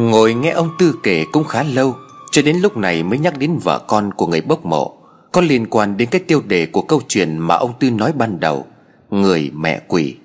[0.00, 1.96] Ngồi nghe ông Tư kể cũng khá lâu,
[2.30, 4.96] Cho đến lúc này mới nhắc đến vợ con của người bốc mộ.
[5.32, 8.40] Có liên quan đến cái tiêu đề của câu chuyện mà ông Tư nói ban
[8.40, 8.66] đầu,
[9.10, 10.16] Người, mẹ, quỷ.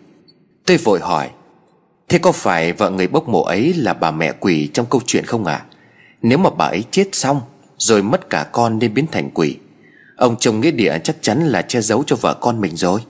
[0.66, 1.30] Tôi vội hỏi,
[2.10, 5.26] Thế có phải vợ người bốc mộ ấy là bà mẹ quỷ trong câu chuyện
[5.26, 5.54] không ạ?
[5.54, 5.66] À?
[6.22, 7.42] Nếu mà bà ấy chết xong,
[7.78, 9.58] Rồi mất cả con nên biến thành quỷ,
[10.18, 13.02] Ông chồng nghĩa địa chắc chắn là che giấu cho vợ con mình rồi.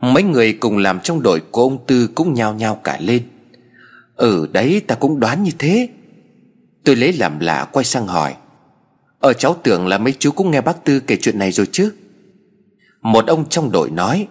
[0.00, 3.22] Mấy người cùng làm trong đội của ông Tư cũng nhao nhao cả lên.
[4.20, 5.88] Ừ đấy, ta cũng đoán như thế.
[6.84, 8.34] Tôi lấy làm lạ quay sang hỏi.
[9.20, 11.92] Ở cháu tưởng là mấy chú cũng nghe bác Tư kể chuyện này rồi chứ?
[13.02, 14.26] Một ông trong đội nói.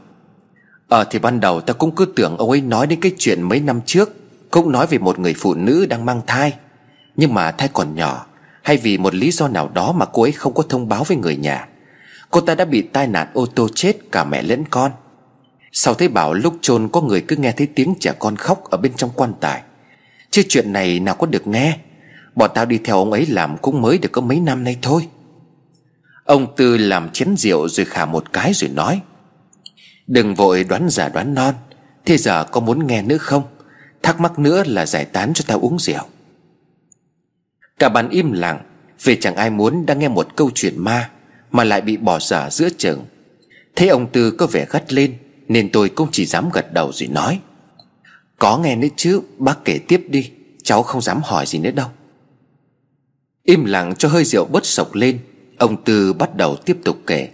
[0.88, 3.60] Ờ thì ban đầu ta cũng cứ tưởng ông ấy nói đến cái chuyện mấy
[3.60, 4.14] năm trước,
[4.52, 6.54] Cũng nói về một người phụ nữ đang mang thai.
[7.16, 8.26] Nhưng mà thai còn nhỏ,
[8.64, 11.18] Hay vì một lý do nào đó mà cô ấy không có thông báo với
[11.18, 11.68] người nhà,
[12.30, 14.92] Cô ta đã bị tai nạn ô tô chết cả mẹ lẫn con.
[15.72, 18.78] Sau thấy bảo lúc chôn có người cứ nghe thấy tiếng trẻ con khóc ở
[18.78, 19.64] bên trong quan tài
[20.32, 21.78] Chứ chuyện này nào có được nghe.
[22.36, 25.08] Bọn tao đi theo ông ấy làm cũng mới được có mấy năm nay thôi.
[26.24, 29.02] Ông Tư làm chén rượu rồi khả một cái rồi nói,
[30.08, 31.56] Đừng vội đoán giả đoán non,
[32.06, 33.44] Thế giờ có muốn nghe nữa không?
[34.04, 36.04] Thắc mắc nữa là giải tán cho tao uống rượu.
[37.80, 38.60] Cả bàn im lặng,
[39.04, 41.10] Vì chẳng ai muốn đang nghe một câu chuyện ma,
[41.52, 43.06] Mà lại bị bỏ dở giữa chừng.
[43.76, 47.10] Thấy ông Tư có vẻ gắt lên, Nên tôi cũng chỉ dám gật đầu rồi
[47.10, 47.40] nói
[48.40, 49.22] có nghe nữa chứ?
[49.38, 50.32] Bác kể tiếp đi.
[50.64, 51.88] Cháu không dám hỏi gì nữa đâu.
[53.44, 55.20] Im lặng cho hơi rượu bớt sộc lên,
[55.58, 57.30] Ông Tư bắt đầu tiếp tục kể.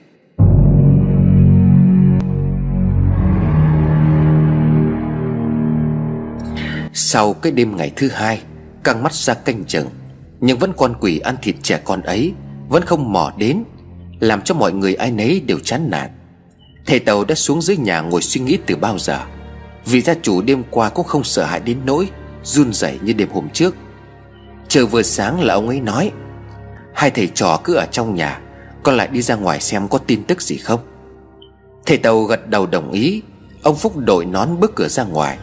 [6.94, 8.42] Sau cái đêm ngày thứ hai,
[8.84, 9.88] Căng mắt ra canh chừng,
[10.40, 12.34] Nhưng vẫn con quỷ ăn thịt trẻ con ấy
[12.70, 13.64] Vẫn không mò đến,
[14.20, 16.10] Làm cho mọi người ai nấy đều chán nản.
[16.86, 19.26] Thầy Tàu đã xuống dưới nhà ngồi suy nghĩ từ bao giờ.
[19.86, 22.10] Vì gia chủ đêm qua cũng không sợ hãi đến nỗi,
[22.44, 23.76] Run rẩy như đêm hôm trước.
[24.68, 26.12] Trời vừa sáng là ông ấy nói,
[26.94, 28.40] Hai thầy trò cứ ở trong nhà,
[28.84, 30.80] Con lại đi ra ngoài xem có tin tức gì không?
[31.86, 33.22] Thầy Tàu gật đầu đồng ý,
[33.64, 35.38] Ông Phúc đội nón bước cửa ra ngoài.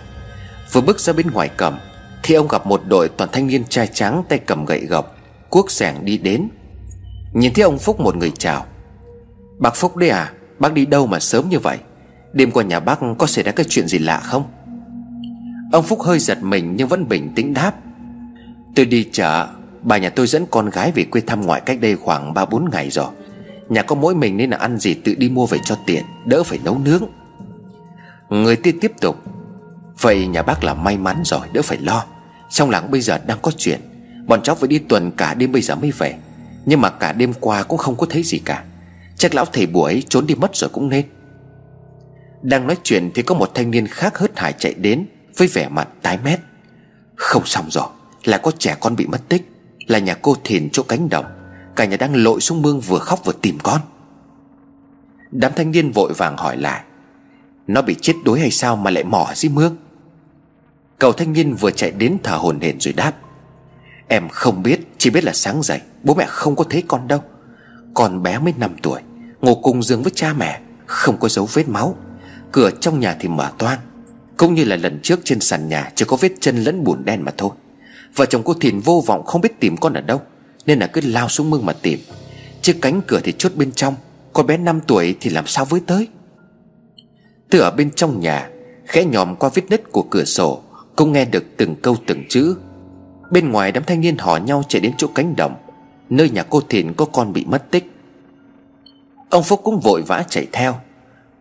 [0.72, 1.78] Vừa bước ra bên ngoài cầm,
[2.22, 5.16] Thì ông gặp một đội toàn thanh niên trai trắng Tay cầm gậy gộc,
[5.50, 6.48] Cuốc sẻng đi đến.
[7.32, 8.66] Nhìn thấy ông Phúc một người chào,
[9.58, 11.78] Bác Phúc đấy à Bác đi đâu mà sớm như vậy?
[12.32, 14.44] Đêm qua nhà bác có xảy ra cái chuyện gì lạ không?
[15.72, 17.74] Ông Phúc hơi giật mình Nhưng vẫn bình tĩnh đáp.
[18.74, 19.48] Tôi đi chợ,
[19.82, 22.90] Bà nhà tôi dẫn con gái về quê thăm ngoại cách đây khoảng 3-4 ngày
[22.90, 23.06] rồi.
[23.68, 26.42] Nhà có mỗi mình nên là ăn gì tự đi mua về cho tiện, Đỡ
[26.42, 27.02] phải nấu nướng.
[28.28, 29.16] Người tiên tiếp tục.
[30.00, 32.04] Vậy nhà bác là may mắn rồi, đỡ phải lo.
[32.50, 33.80] Trong làng bây giờ đang có chuyện.
[34.26, 36.14] Bọn cháu phải đi tuần cả đêm bây giờ mới về.
[36.66, 38.64] Nhưng mà cả đêm qua cũng không có thấy gì cả.
[39.16, 41.04] Chắc lão thầy bùa ấy trốn đi mất rồi cũng nên.
[42.42, 45.68] Đang nói chuyện thì có một thanh niên khác hớt hải chạy đến, Với vẻ
[45.68, 46.40] mặt tái mét.
[47.16, 47.86] Không xong rồi
[48.24, 49.50] Là có trẻ con bị mất tích,
[49.86, 51.24] Là nhà cô Thìn chỗ cánh đồng.
[51.76, 53.80] Cả nhà đang lội xuống mương vừa khóc vừa tìm con.
[55.30, 56.82] Đám thanh niên vội vàng hỏi lại,
[57.66, 59.76] Nó bị chết đuối hay sao mà lại mò dưới mương?
[60.98, 63.12] Cậu thanh niên vừa chạy đến thở hồn hển rồi đáp,
[64.08, 67.22] Em không biết, Chỉ biết là sáng dậy, Bố mẹ không có thấy con đâu.
[67.94, 69.00] Con bé mới 5 tuổi,
[69.40, 71.96] Ngủ cùng giường với cha mẹ, Không có dấu vết máu.
[72.52, 73.78] Cửa trong nhà thì mở toang.
[74.36, 77.22] Cũng như là lần trước trên sàn nhà Chỉ có vết chân lẫn bùn đen
[77.22, 77.50] mà thôi.
[78.16, 80.20] Vợ chồng cô Thìn vô vọng không biết tìm con ở đâu,
[80.66, 81.98] Nên là cứ lao xuống mương mà tìm.
[82.62, 83.94] Chiếc cánh cửa thì chốt bên trong
[84.32, 86.08] Con bé 5 tuổi thì làm sao với tới?
[87.50, 88.48] Từ ở bên trong nhà,
[88.86, 90.62] Khẽ nhòm qua vết nứt của cửa sổ,
[90.96, 92.56] Cô nghe được từng câu từng chữ.
[93.30, 95.54] Bên ngoài đám thanh niên hò nhau chạy đến chỗ cánh đồng,
[96.10, 97.92] Nơi nhà cô Thìn có con bị mất tích.
[99.30, 100.74] Ông Phúc cũng vội vã chạy theo,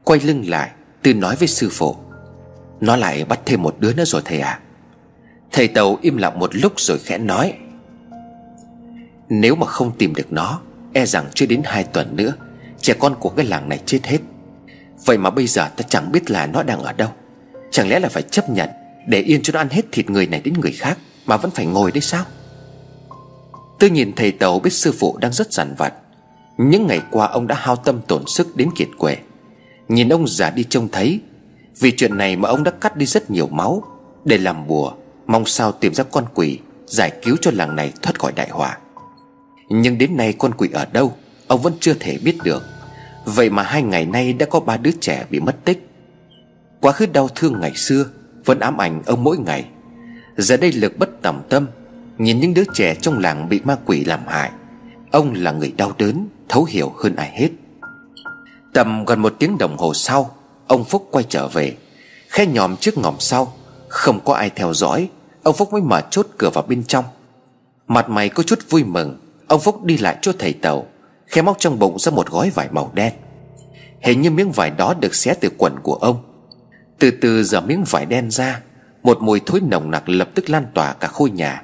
[0.04, 0.72] Quay lưng lại
[1.04, 1.96] Tư nói với sư phụ,
[2.82, 4.60] Nó lại bắt thêm một đứa nữa rồi thầy à
[5.52, 7.54] Thầy Tàu im lặng một lúc rồi khẽ nói,
[9.30, 10.62] Nếu mà không tìm được nó
[10.94, 12.34] E rằng chưa đến hai tuần nữa,
[12.80, 14.18] Trẻ con của cái làng này chết hết.
[15.06, 17.10] Vậy mà bây giờ ta chẳng biết là nó đang ở đâu.
[17.72, 18.70] Chẳng lẽ là phải chấp nhận
[19.08, 21.66] để yên cho nó ăn hết thịt người này đến người khác Mà vẫn phải
[21.66, 22.26] ngồi đấy sao?
[23.80, 25.94] Tôi nhìn thầy Tàu biết sư phụ đang rất dằn vặt.
[26.58, 29.18] Những ngày qua, ông đã hao tâm tổn sức đến kiệt quệ.
[29.92, 31.20] Nhìn ông già đi trông thấy,
[31.80, 33.84] Vì chuyện này mà ông đã cắt đi rất nhiều máu,
[34.26, 34.94] Để làm bùa,
[35.28, 38.78] Mong sao tìm ra con quỷ, Giải cứu cho làng này thoát khỏi đại họa.
[39.70, 41.14] Nhưng đến nay con quỷ ở đâu,
[41.48, 42.64] Ông vẫn chưa thể biết được.
[43.26, 45.88] Vậy mà hai ngày nay đã có ba đứa trẻ bị mất tích.
[46.82, 48.06] Quá khứ đau thương ngày xưa,
[48.46, 49.66] vẫn ám ảnh ông mỗi ngày.
[50.38, 51.68] Giờ đây lực bất tòng tâm,
[52.18, 54.52] Nhìn những đứa trẻ trong làng bị ma quỷ làm hại,
[55.12, 57.50] Ông là người đau đớn, Thấu hiểu hơn ai hết.
[58.74, 60.36] Tầm gần một tiếng đồng hồ sau
[60.68, 61.76] Ông Phúc quay trở về.
[62.30, 63.54] Khe nhòm trước ngòm sau
[63.88, 65.10] Không có ai theo dõi
[65.44, 67.06] Ông Phúc mới mở chốt cửa vào bên trong.
[67.88, 70.86] Mặt mày có chút vui mừng Ông Phúc đi lại chỗ thầy tàu
[71.28, 73.14] Khẽ móc trong bụng ra một gói vải màu đen.
[74.02, 76.18] Hình như miếng vải đó được xé từ quần của ông.
[77.00, 78.62] Từ từ dở miếng vải đen ra
[79.04, 81.64] Một mùi thối nồng nặc lập tức lan tỏa cả khôi nhà.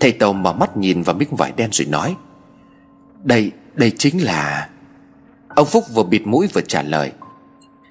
[0.00, 2.16] Thầy tàu mở mắt nhìn vào miếng vải đen rồi nói
[3.22, 4.68] Đây, đây chính là
[5.54, 7.12] Ông Phúc vừa bịt mũi vừa trả lời.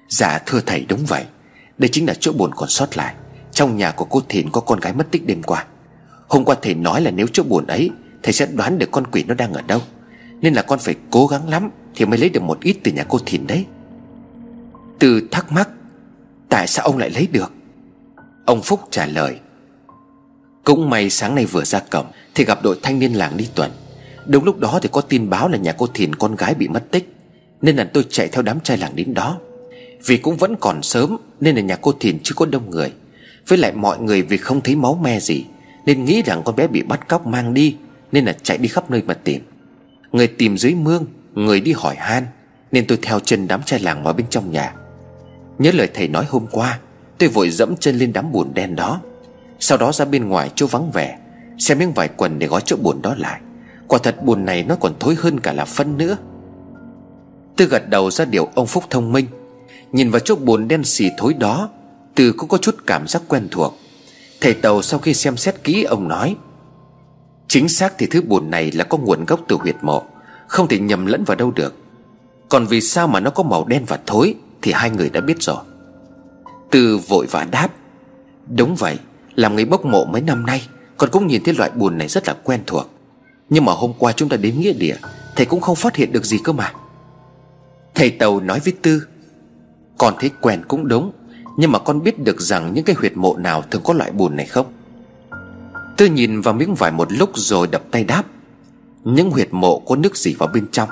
[0.08, 1.24] Dạ thưa thầy, đúng vậy.
[1.78, 3.14] Đây chính là chỗ buồn còn sót lại.
[3.52, 5.64] Trong nhà của cô Thìn có con gái mất tích đêm qua.
[6.28, 7.90] Hôm qua thầy nói là nếu chỗ buồn ấy,
[8.22, 9.80] Thầy sẽ đoán được con quỷ nó đang ở đâu.
[10.40, 13.04] Nên là con phải cố gắng lắm Thì mới lấy được một ít từ nhà
[13.08, 13.66] cô Thìn đấy.
[14.98, 15.68] Từ thắc mắc,
[16.48, 17.52] Tại sao ông lại lấy được?
[18.46, 19.38] Ông Phúc trả lời,
[20.64, 23.70] Cũng may sáng nay vừa ra cổng Thì gặp đội thanh niên làng đi tuần.
[24.26, 26.90] Đúng lúc đó thì có tin báo là nhà cô Thìn con gái bị mất
[26.90, 27.13] tích.
[27.64, 29.38] Nên là tôi chạy theo đám trai làng đến đó.
[30.06, 32.92] Vì cũng vẫn còn sớm, Nên là nhà cô Thìn chưa có đông người.
[33.48, 35.44] Với lại mọi người vì không thấy máu me gì,
[35.86, 37.76] Nên nghĩ rằng con bé bị bắt cóc mang đi,
[38.12, 39.42] Nên là chạy đi khắp nơi mà tìm.
[40.12, 42.26] Người tìm dưới mương, Người đi hỏi han,
[42.72, 44.74] Nên tôi theo chân đám trai làng vào bên trong nhà.
[45.58, 46.78] Nhớ lời thầy nói hôm qua,
[47.18, 49.00] Tôi vội dẫm chân lên đám bùn đen đó.
[49.60, 51.18] Sau đó ra bên ngoài chỗ vắng vẻ,
[51.58, 53.40] Xem miếng vải quần để gói chỗ bùn đó lại.
[53.88, 56.16] Quả thật bùn này nó còn thối hơn cả là phân nữa.
[57.56, 59.26] Tư gật đầu ra điều ông Phúc thông minh.
[59.92, 61.70] Nhìn vào chỗ bồn đen xì thối đó
[62.14, 63.78] tư cũng có chút cảm giác quen thuộc.
[64.40, 66.36] Thầy Tàu sau khi xem xét kỹ, ông nói,
[67.48, 70.02] Chính xác thì thứ bùn này là có nguồn gốc từ huyệt mộ,
[70.46, 71.74] Không thể nhầm lẫn vào đâu được.
[72.48, 75.42] Còn vì sao mà nó có màu đen và thối Thì hai người đã biết
[75.42, 75.56] rồi.
[76.70, 77.68] Tư vội vã đáp,
[78.56, 78.98] Đúng vậy,
[79.34, 82.28] Làm người bốc mộ mấy năm nay, Con cũng nhìn thấy loại bùn này rất
[82.28, 82.90] là quen thuộc.
[83.50, 84.96] Nhưng mà hôm qua chúng ta đến nghĩa địa,
[85.36, 86.72] Thầy cũng không phát hiện được gì cơ mà.
[87.94, 89.06] Thầy Tàu nói với Tư,
[89.98, 91.12] Con thấy quen cũng đúng,
[91.58, 94.36] Nhưng mà con biết được rằng những cái huyệt mộ nào thường có loại bùn
[94.36, 94.72] này không?
[95.96, 98.22] Tư nhìn vào miếng vải một lúc rồi đập tay đáp,
[99.04, 100.88] Những huyệt mộ có nước gì vào bên trong?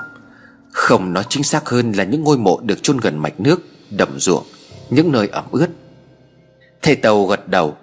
[0.71, 4.19] Không nói chính xác hơn là những ngôi mộ được chôn gần mạch nước, Đầm
[4.19, 4.43] ruộng,
[4.89, 5.67] Những nơi ẩm ướt.
[6.81, 7.77] Thầy Tàu gật đầu,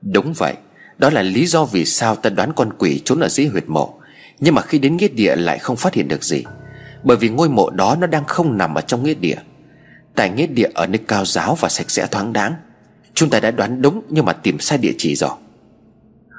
[0.00, 0.54] Đúng vậy,
[0.98, 3.94] Đó là lý do vì sao ta đoán con quỷ trốn ở dưới huyệt mộ,
[4.40, 6.44] Nhưng mà khi đến nghĩa địa lại không phát hiện được gì.
[7.02, 9.38] Bởi vì ngôi mộ đó nó đang không nằm ở trong nghĩa địa.
[10.14, 12.54] Tại nghĩa địa ở nơi cao giáo và sạch sẽ thoáng đáng,
[13.14, 15.30] Chúng ta đã đoán đúng nhưng mà tìm sai địa chỉ rồi.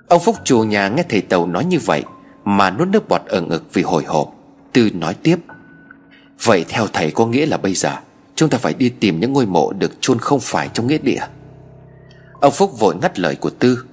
[0.07, 2.04] Ông Phúc chủ nhà nghe thầy Tàu nói như vậy
[2.45, 4.33] Mà nuốt nước bọt ở ngực vì hồi hộp,
[4.74, 5.39] Tư nói tiếp,
[6.44, 7.95] Vậy theo thầy có nghĩa là bây giờ,
[8.36, 11.21] Chúng ta phải đi tìm những ngôi mộ được chôn không phải trong nghĩa địa.
[12.39, 13.86] Ông Phúc vội ngắt lời của Tư,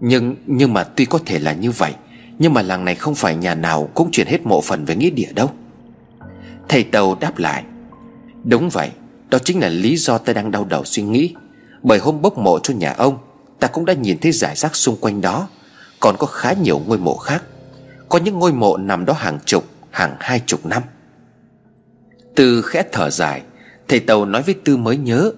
[0.00, 1.94] Nhưng nhưng mà tuy có thể là như vậy,
[2.38, 5.10] Nhưng mà làng này không phải nhà nào cũng chuyển hết mộ phần về nghĩa
[5.10, 5.50] địa đâu.
[6.72, 7.64] Thầy Tàu đáp lại,
[8.44, 8.90] Đúng vậy,
[9.30, 11.34] Đó chính là lý do ta đang đau đầu suy nghĩ.
[11.82, 13.18] Bởi hôm bốc mộ cho nhà ông,
[13.58, 15.48] Ta cũng đã nhìn thấy giải rác xung quanh đó.
[16.00, 17.44] Còn có khá nhiều ngôi mộ khác.
[18.08, 20.82] Có những ngôi mộ nằm đó hàng chục, Hàng hai chục năm.
[22.34, 23.42] Tư khẽ thở dài,
[23.88, 25.32] Thầy Tàu nói với Tư mới nhớ,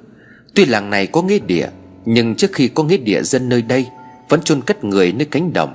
[0.54, 1.68] Tuy làng này có nghĩa địa,
[2.04, 3.86] Nhưng trước khi có nghĩa địa dân nơi đây,
[4.28, 5.74] Vẫn chôn cất người nơi cánh đồng.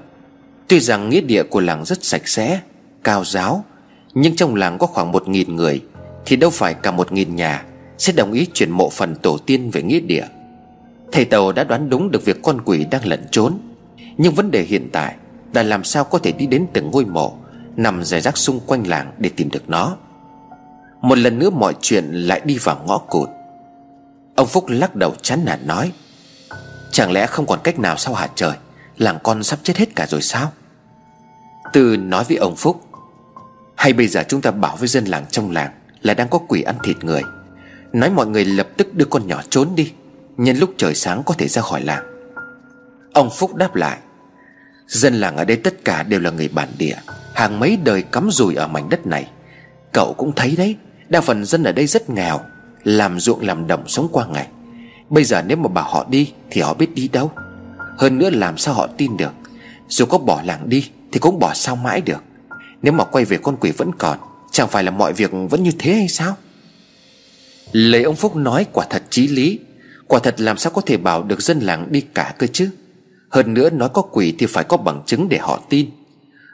[0.68, 2.62] Tuy rằng nghĩa địa của làng rất sạch sẽ,
[3.04, 3.66] Cao giáo
[4.13, 5.82] nhưng trong làng có khoảng một nghìn người,
[6.25, 7.63] Thì đâu phải cả một nghìn nhà
[7.98, 10.25] Sẽ đồng ý chuyển mộ phần tổ tiên về nghĩa địa.
[11.12, 13.58] Thầy Tàu đã đoán đúng được việc con quỷ đang lẩn trốn,
[14.18, 15.16] Nhưng vấn đề hiện tại
[15.54, 17.34] Là làm sao có thể đi đến từng ngôi mộ
[17.75, 19.98] Nằm rải rác xung quanh làng để tìm được nó.
[21.01, 23.30] Một lần nữa mọi chuyện lại đi vào ngõ cụt.
[24.36, 25.92] Ông Phúc lắc đầu chán nản nói,
[26.92, 28.54] Chẳng lẽ không còn cách nào sao hả trời?
[28.98, 30.51] Làng con sắp chết hết cả rồi sao?
[31.74, 32.82] Từ nói với ông Phúc
[33.79, 35.71] hay bây giờ chúng ta bảo với dân làng trong làng
[36.01, 37.21] Là đang có quỷ ăn thịt người.
[37.93, 39.91] Nói mọi người lập tức đưa con nhỏ trốn đi,
[40.38, 42.05] Nhân lúc trời sáng có thể ra khỏi làng.
[43.13, 43.98] Ông Phúc đáp lại,
[44.88, 46.95] Dân làng ở đây tất cả đều là người bản địa,
[47.33, 49.29] Hàng mấy đời cắm rùi ở mảnh đất này.
[49.93, 50.75] Cậu cũng thấy đấy,
[51.09, 52.39] Đa phần dân ở đây rất nghèo,
[52.83, 54.48] Làm ruộng làm đồng sống qua ngày.
[55.09, 57.31] Bây giờ nếu mà bảo họ đi Thì họ biết đi đâu.
[57.98, 59.33] Hơn nữa làm sao họ tin được.
[59.88, 62.24] Dù có bỏ làng đi Thì cũng bỏ sao mãi được.
[62.81, 64.17] Nếu mà quay về con quỷ vẫn còn,
[64.51, 66.38] Chẳng phải là mọi việc vẫn như thế hay sao?
[67.71, 69.59] Lời ông Phúc nói quả thật chí lý.
[70.07, 72.69] Quả thật làm sao có thể bảo được dân làng đi cả cơ chứ?
[73.29, 75.89] Hơn nữa nói có quỷ thì phải có bằng chứng để họ tin.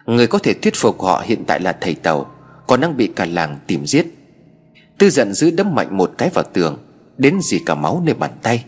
[0.05, 2.31] Người có thể thuyết phục họ hiện tại là thầy Tàu,
[2.67, 4.05] Còn đang bị cả làng tìm giết.
[4.97, 6.77] Tư giận dữ đấm mạnh một cái vào tường,
[7.17, 8.65] Đến gì cả máu nơi bàn tay.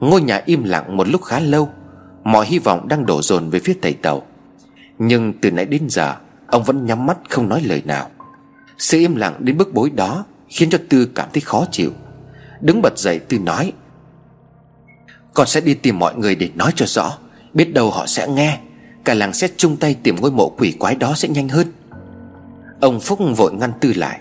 [0.00, 1.68] Ngôi nhà im lặng một lúc khá lâu,
[2.24, 4.22] Mọi hy vọng đang đổ dồn về phía thầy Tàu.
[4.98, 6.16] Nhưng từ nãy đến giờ
[6.52, 8.10] Ông vẫn nhắm mắt không nói lời nào.
[8.78, 11.90] Sự im lặng đến bức bối đó Khiến cho Tư cảm thấy khó chịu.
[12.60, 13.72] Đứng bật dậy, Tư nói,
[15.34, 17.18] con sẽ đi tìm mọi người để nói cho rõ.
[17.54, 18.58] Biết đâu họ sẽ nghe.
[19.04, 21.72] Cả làng sẽ chung tay tìm ngôi mộ quỷ quái đó sẽ nhanh hơn.
[22.80, 24.20] Ông Phúc vội ngăn Tư lại,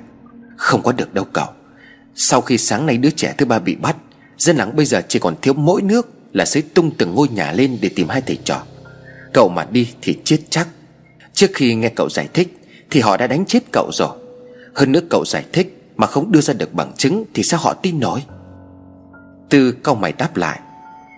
[0.58, 1.48] Không có được đâu cậu.
[2.16, 3.96] Sau khi sáng nay đứa trẻ thứ ba bị bắt,
[4.38, 7.52] Dân làng bây giờ chỉ còn thiếu mỗi nước Là sẽ tung từng ngôi nhà
[7.52, 8.64] lên để tìm hai thầy trò.
[9.34, 10.68] Cậu mà đi thì chết chắc.
[11.42, 12.58] Trước khi nghe cậu giải thích,
[12.90, 14.18] Thì họ đã đánh chết cậu rồi.
[14.76, 17.74] Hơn nữa cậu giải thích Mà không đưa ra được bằng chứng Thì sao họ
[17.74, 18.24] tin nổi?
[19.50, 20.60] Tư câu mày đáp lại,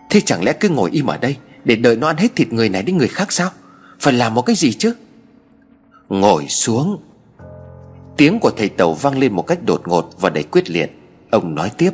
[0.10, 2.70] Thế chẳng lẽ cứ ngồi im ở đây Để đợi nó ăn hết thịt người
[2.70, 3.50] này đến người khác sao?
[4.00, 4.94] Phải làm một cái gì chứ?
[6.10, 7.01] Ngồi xuống.
[8.18, 10.92] Tiếng của thầy Tàu vang lên một cách đột ngột và đầy quyết liệt.
[11.32, 11.92] Ông nói tiếp,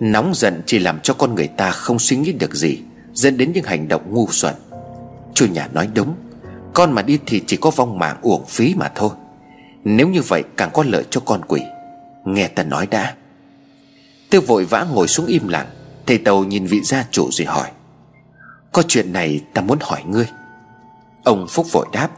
[0.00, 2.78] Nóng giận chỉ làm cho con người ta không suy nghĩ được gì,
[3.12, 4.54] Dẫn đến những hành động ngu xuẩn.
[5.34, 6.14] Chủ nhà nói đúng.
[6.78, 9.10] Con mà đi thì chỉ có vong mạng uổng phí mà thôi.
[9.84, 11.62] Nếu như vậy, càng có lợi cho con quỷ.
[12.24, 13.14] Nghe ta nói đã.
[14.30, 15.66] Tư vội vã ngồi xuống im lặng,
[16.06, 17.70] Thầy Tàu nhìn vị gia chủ rồi hỏi.
[18.72, 20.28] Có chuyện này ta muốn hỏi ngươi.
[21.24, 22.08] Ông Phúc vội đáp.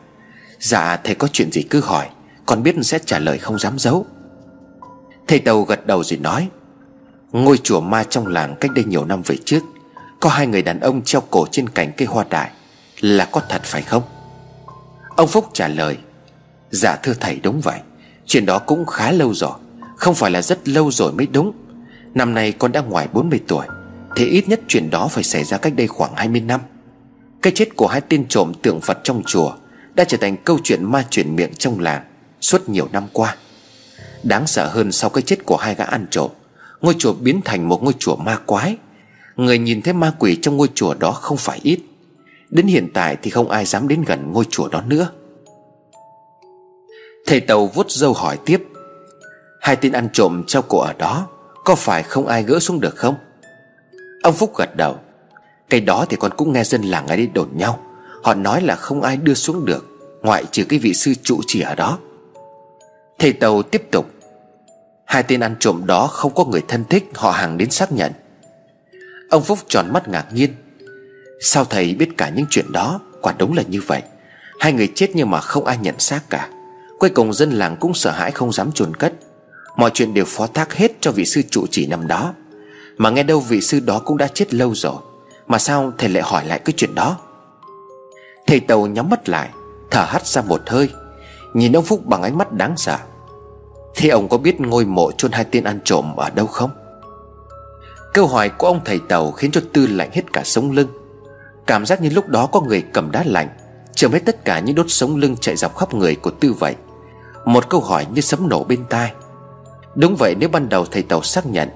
[0.59, 2.09] Dạ thầy có chuyện gì cứ hỏi,
[2.47, 4.07] Con biết sẽ trả lời không dám giấu.
[5.29, 6.49] Thầy Tàu gật đầu rồi nói.
[7.33, 9.61] Ngôi chùa ma trong làng cách đây nhiều năm về trước,
[10.21, 12.51] Có hai người đàn ông treo cổ trên cành cây hoa đại,
[13.01, 14.03] Là có thật phải không?
[15.21, 15.97] Ông Phúc trả lời
[16.71, 17.81] Dạ thưa thầy, đúng vậy.
[18.27, 19.53] Chuyện đó cũng khá lâu rồi.
[19.97, 21.53] Không phải là rất lâu rồi mới đúng.
[22.15, 23.67] Năm nay con đã ngoài 40 tuổi.
[24.17, 26.61] Thì ít nhất chuyện đó phải xảy ra cách đây khoảng 20 năm.
[27.43, 29.53] Cái chết của hai tên trộm tượng Phật trong chùa
[29.95, 32.05] Đã trở thành câu chuyện ma chuyển miệng trong làng
[32.41, 33.37] Suốt nhiều năm qua.
[34.23, 36.31] Đáng sợ hơn sau cái chết của hai gã ăn trộm,
[36.81, 38.77] Ngôi chùa biến thành một ngôi chùa ma quái.
[39.37, 41.81] Người nhìn thấy ma quỷ trong ngôi chùa đó không phải ít.
[42.51, 45.09] Đến hiện tại thì không ai dám đến gần ngôi chùa đó nữa.
[47.27, 48.67] Thầy Tàu vuốt dâu hỏi tiếp,
[49.61, 51.29] Hai tên ăn trộm treo cổ ở đó
[51.65, 53.15] Có phải không ai gỡ xuống được không?
[54.23, 54.97] Ông Phúc gật đầu,
[55.71, 57.81] Cái đó thì con cũng nghe dân làng ấy đi đồn nhau.
[58.23, 59.87] Họ nói là không ai đưa xuống được,
[60.23, 61.99] Ngoại trừ cái vị sư trụ chỉ ở đó.
[63.19, 64.07] Thầy Tàu tiếp tục,
[65.05, 68.13] Hai tên ăn trộm đó không có người thân thích, Họ hàng đến xác nhận.
[69.31, 70.51] Ông Phúc tròn mắt ngạc nhiên
[71.41, 73.01] Sao thầy biết cả những chuyện đó?
[73.23, 74.03] Quả đúng là như vậy.
[74.61, 76.49] Hai người chết nhưng mà không ai nhận xác cả.
[76.99, 79.13] Cuối cùng dân làng cũng sợ hãi không dám chôn cất.
[79.77, 82.35] Mọi chuyện đều phó thác hết cho vị sư trụ chỉ năm đó.
[82.97, 84.95] Mà nghe đâu vị sư đó cũng đã chết lâu rồi.
[85.47, 87.17] Mà sao thầy lại hỏi lại cái chuyện đó?
[88.47, 89.49] Thầy Tàu nhắm mắt lại,
[89.91, 90.91] Thở hắt ra một hơi.
[91.55, 92.99] Nhìn ông Phúc bằng ánh mắt đáng sợ.
[93.95, 96.71] Thế ông có biết ngôi mộ chôn hai tên ăn trộm ở đâu không?
[98.15, 100.89] Câu hỏi của ông thầy Tàu khiến cho Tư lạnh hết cả sống lưng.
[101.71, 103.49] Cảm giác như lúc đó có người cầm đá lạnh.
[103.95, 106.75] Chầm hết tất cả những đốt sống lưng chạy dọc khắp người của Tư vậy.
[107.45, 109.13] Một câu hỏi như sấm nổ bên tai.
[109.95, 111.69] Đúng vậy, nếu ban đầu thầy Tàu xác nhận,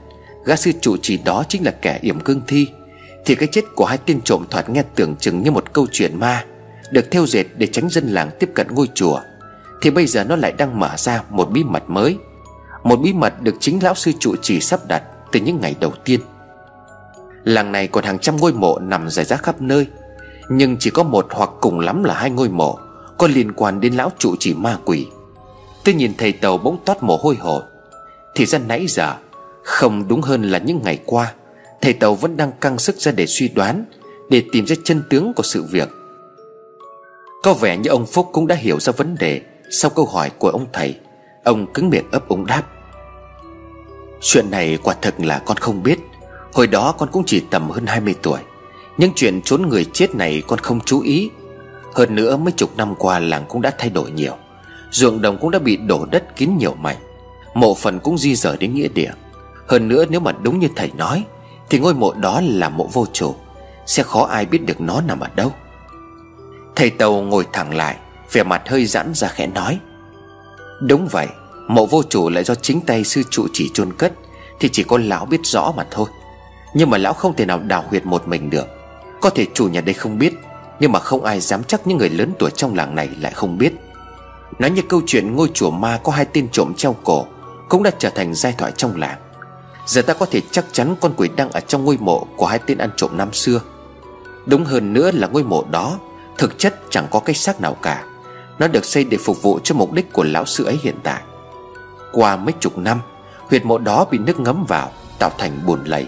[0.45, 2.69] Gã sư trụ trì đó chính là kẻ yểm cương thi,
[3.25, 6.21] Thì cái chết của hai tên trộm thoạt nghe tưởng chừng như một câu chuyện
[6.21, 6.45] ma,
[6.91, 9.21] Được theo dệt để tránh dân làng tiếp cận ngôi chùa.
[9.83, 12.17] Thì bây giờ nó lại đang mở ra một bí mật mới.
[12.83, 15.93] Một bí mật được chính lão sư trụ trì sắp đặt Từ những ngày đầu
[16.05, 16.21] tiên.
[17.45, 19.87] Làng này còn hàng trăm ngôi mộ nằm rải rác khắp nơi,
[20.49, 22.79] Nhưng chỉ có một hoặc cùng lắm là hai ngôi mộ
[23.19, 25.07] Có liên quan đến lão trụ trì ma quỷ.
[25.85, 27.63] Tôi nhìn thầy tàu bỗng toát mồ hôi hột.
[28.35, 29.15] Thì ra nãy giờ,
[29.63, 31.35] Không đúng hơn là những ngày qua,
[31.81, 33.85] Thầy tàu vẫn đang căng sức ra để suy đoán,
[34.31, 35.89] Để tìm ra chân tướng của sự việc.
[37.43, 40.49] Có vẻ như ông Phúc cũng đã hiểu ra vấn đề Sau câu hỏi của
[40.49, 40.99] ông thầy.
[41.45, 42.63] Ông cứng miệng ấp úng đáp.
[44.21, 45.99] Chuyện này quả thật là con không biết.
[46.55, 48.41] Hồi đó con cũng chỉ tầm hơn 20 tuổi.
[48.99, 51.31] Nhưng chuyện trốn người chết này con không chú ý.
[51.95, 54.37] Hơn nữa mấy chục năm qua làng cũng đã thay đổi nhiều.
[54.91, 56.97] Ruộng đồng cũng đã bị đổ đất kín nhiều mảnh.
[57.55, 59.11] Mộ phần cũng di rời đến nghĩa địa.
[59.69, 61.25] Hơn nữa nếu mà đúng như thầy nói,
[61.71, 63.35] Thì ngôi mộ đó là mộ vô chủ.
[63.87, 65.53] Sẽ khó ai biết được nó nằm ở đâu.
[66.77, 67.97] Thầy Tàu ngồi thẳng lại,
[68.33, 69.79] Vẻ mặt hơi giãn ra khẽ nói.
[70.81, 71.29] Đúng vậy,
[71.69, 74.13] Mộ vô chủ lại do chính tay sư trụ chỉ chôn cất,
[74.61, 76.07] Thì chỉ có lão biết rõ mà thôi.
[76.75, 78.67] Nhưng mà lão không thể nào đào huyệt một mình được.
[79.21, 80.35] Có thể chủ nhà đây không biết,
[80.81, 83.59] Nhưng mà không ai dám chắc những người lớn tuổi trong làng này lại không
[83.59, 83.73] biết.
[84.59, 87.27] Nói như câu chuyện ngôi chùa ma có hai tên trộm treo cổ,
[87.69, 89.19] Cũng đã trở thành giai thoại trong làng.
[89.87, 92.59] Giờ ta có thể chắc chắn con quỷ đang ở trong ngôi mộ của hai
[92.59, 93.61] tên ăn trộm năm xưa.
[94.47, 95.99] Đúng hơn nữa là ngôi mộ đó,
[96.39, 98.05] Thực chất chẳng có cái xác nào cả.
[98.59, 101.23] Nó được xây để phục vụ cho mục đích của lão sư ấy hiện tại.
[102.13, 103.01] Qua mấy chục năm,
[103.39, 106.07] Huyệt mộ đó bị nước ngấm vào, Tạo thành bùn lầy.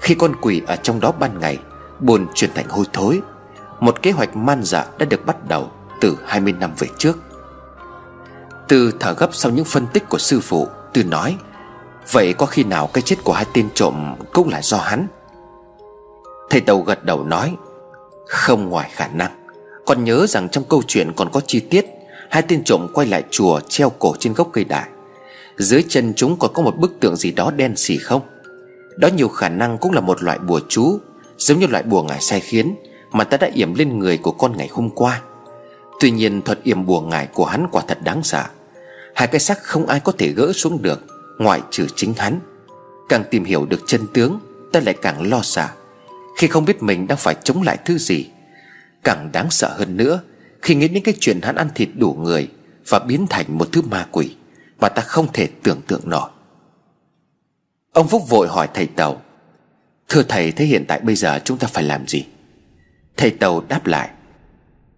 [0.00, 1.58] Khi con quỷ ở trong đó ban ngày,
[2.00, 3.20] buồn chuyển thành hôi thối.
[3.80, 7.18] Một kế hoạch man dạ đã được bắt đầu Từ 20 năm về trước.
[8.68, 11.36] Từ thở gấp sau những phân tích của sư phụ Từ nói,
[12.10, 15.06] Vậy có khi nào cái chết của hai tên trộm Cũng là do hắn?
[16.50, 17.56] Thầy Tàu gật đầu nói,
[18.26, 19.30] Không ngoài khả năng.
[19.86, 21.86] Con nhớ rằng trong câu chuyện còn có chi tiết,
[22.30, 24.88] Hai tên trộm quay lại chùa treo cổ trên gốc cây đại.
[25.56, 28.22] Dưới chân chúng còn có một bức tượng gì đó đen xì không?
[28.96, 30.98] Đó nhiều khả năng cũng là một loại bùa chú,
[31.38, 32.74] Giống như loại bùa ngải sai khiến
[33.12, 35.22] Mà ta đã yểm lên người của con ngày hôm qua.
[36.00, 38.44] Tuy nhiên, thuật yểm bùa ngải của hắn quả thật đáng sợ.
[39.14, 41.00] Hai cái xác không ai có thể gỡ xuống được,
[41.38, 42.40] Ngoại trừ chính hắn.
[43.08, 44.38] Càng tìm hiểu được chân tướng,
[44.72, 45.68] Ta lại càng lo sợ.
[46.36, 48.26] Khi không biết mình đang phải chống lại thứ gì,
[49.04, 50.20] Càng đáng sợ hơn nữa,
[50.62, 52.48] Khi nghĩ đến cái chuyện hắn ăn thịt đủ người
[52.88, 54.36] Và biến thành một thứ ma quỷ
[54.80, 56.30] Mà ta không thể tưởng tượng nổi.
[57.92, 59.20] Ông Phúc vội hỏi thầy Tàu,
[60.08, 62.26] Thưa thầy, thế hiện tại bây giờ chúng ta phải làm gì?
[63.16, 64.10] Thầy Tàu đáp lại,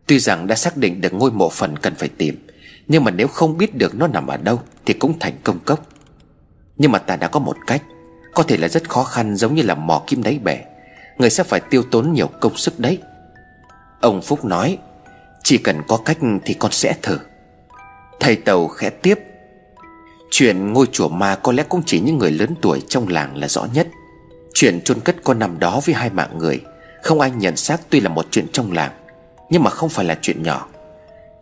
[0.06, 2.46] Tuy rằng đã xác định được ngôi mộ phần cần phải tìm,
[2.88, 5.86] Nhưng mà nếu không biết được nó nằm ở đâu Thì cũng thành công cốc.
[6.76, 7.82] Nhưng mà ta đã có một cách,
[8.34, 10.64] Có thể là rất khó khăn giống như là mò kim đáy bể.
[11.18, 12.98] Người sẽ phải tiêu tốn nhiều công sức đấy.
[14.00, 14.78] Ông Phúc nói,
[15.42, 17.18] Chỉ cần có cách thì con sẽ thử.
[18.20, 19.18] Thầy Tàu khẽ tiếp
[20.34, 23.48] Chuyện ngôi chùa ma có lẽ cũng chỉ những người lớn tuổi trong làng là
[23.48, 23.88] rõ nhất.
[24.54, 26.60] Chuyện chôn cất con nằm đó với hai mạng người,
[27.02, 28.92] Không ai nhận xác tuy là một chuyện trong làng,
[29.50, 30.68] Nhưng mà không phải là chuyện nhỏ.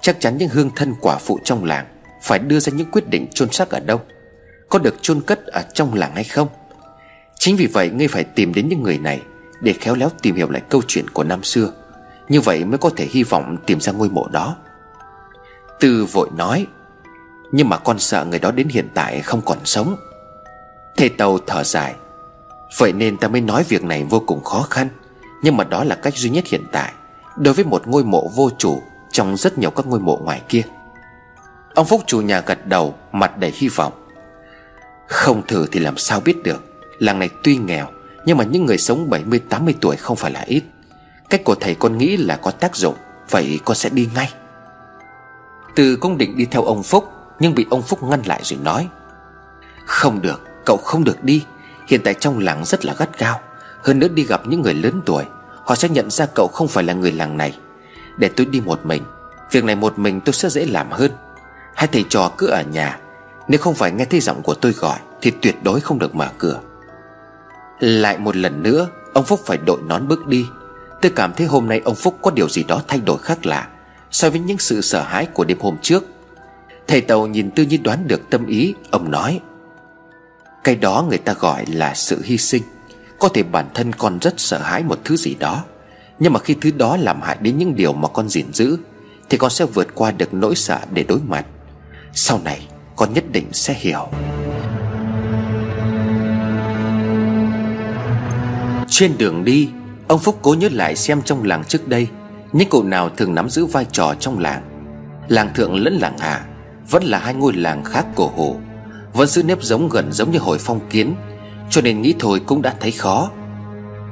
[0.00, 1.86] Chắc chắn những hương thân quả phụ trong làng
[2.22, 4.00] Phải đưa ra những quyết định chôn xác ở đâu,
[4.68, 6.48] Có được chôn cất ở trong làng hay không.
[7.38, 9.22] Chính vì vậy, ngươi phải tìm đến những người này
[9.60, 11.72] Để khéo léo tìm hiểu lại câu chuyện của năm xưa.
[12.28, 14.56] Như vậy mới có thể hy vọng tìm ra ngôi mộ đó.
[15.80, 16.66] Tư vội nói
[17.52, 19.96] nhưng mà con sợ người đó đến hiện tại không còn sống.
[20.96, 21.94] Thầy Tàu thở dài.
[22.78, 24.88] Vậy nên ta mới nói việc này vô cùng khó khăn.
[25.42, 26.92] Nhưng mà đó là cách duy nhất hiện tại,
[27.36, 30.62] Đối với một ngôi mộ vô chủ Trong rất nhiều các ngôi mộ ngoài kia.
[31.74, 33.92] Ông Phúc chủ nhà gật đầu, Mặt đầy hy vọng.
[35.06, 36.64] Không thử thì làm sao biết được,
[36.98, 37.86] Làng này tuy nghèo,
[38.24, 40.62] Nhưng mà những người sống 70-80 tuổi không phải là ít.
[41.30, 42.94] Cách của thầy con nghĩ là có tác dụng,
[43.30, 44.30] Vậy con sẽ đi ngay.
[45.74, 47.04] Từ cũng định đi theo ông Phúc
[47.40, 48.88] nhưng bị ông Phúc ngăn lại rồi nói,
[49.86, 51.44] Không được, Cậu không được đi.
[51.88, 53.40] Hiện tại trong làng rất là gắt gao.
[53.82, 55.24] Hơn nữa đi gặp những người lớn tuổi,
[55.64, 57.58] Họ sẽ nhận ra cậu không phải là người làng này.
[58.16, 59.02] Để tôi đi một mình,
[59.50, 61.10] Việc này một mình tôi sẽ dễ làm hơn.
[61.74, 62.98] Hai thầy trò cứ ở nhà,
[63.48, 66.28] Nếu không phải nghe thấy giọng của tôi gọi Thì tuyệt đối không được mở
[66.38, 66.60] cửa.
[67.80, 70.46] Lại một lần nữa, Ông Phúc phải đội nón bước đi.
[71.00, 73.68] Tôi cảm thấy hôm nay ông Phúc có điều gì đó thay đổi khác lạ
[74.10, 76.04] So với những sự sợ hãi của đêm hôm trước.
[76.90, 79.40] Thầy Tàu nhìn tư như đoán được tâm ý, Ông nói,
[80.64, 82.62] cái đó người ta gọi là sự hy sinh.
[83.18, 85.64] Có thể bản thân con rất sợ hãi một thứ gì đó,
[86.18, 88.78] Nhưng mà khi thứ đó làm hại đến những điều mà con gìn giữ,
[89.28, 91.46] Thì con sẽ vượt qua được nỗi sợ để đối mặt.
[92.12, 94.08] Sau này, con nhất định sẽ hiểu.
[98.88, 99.68] Trên đường đi,
[100.08, 102.08] Ông Phúc cố nhớ lại xem trong làng trước đây,
[102.52, 104.62] Những cụ nào thường nắm giữ vai trò trong làng.
[105.28, 106.46] Làng thượng lẫn làng hạ
[106.90, 108.56] vẫn là hai ngôi làng khác cổ hồ,
[109.12, 111.14] vẫn giữ nếp giống gần giống như hồi phong kiến,
[111.70, 113.30] Cho nên nghĩ thôi cũng đã thấy khó.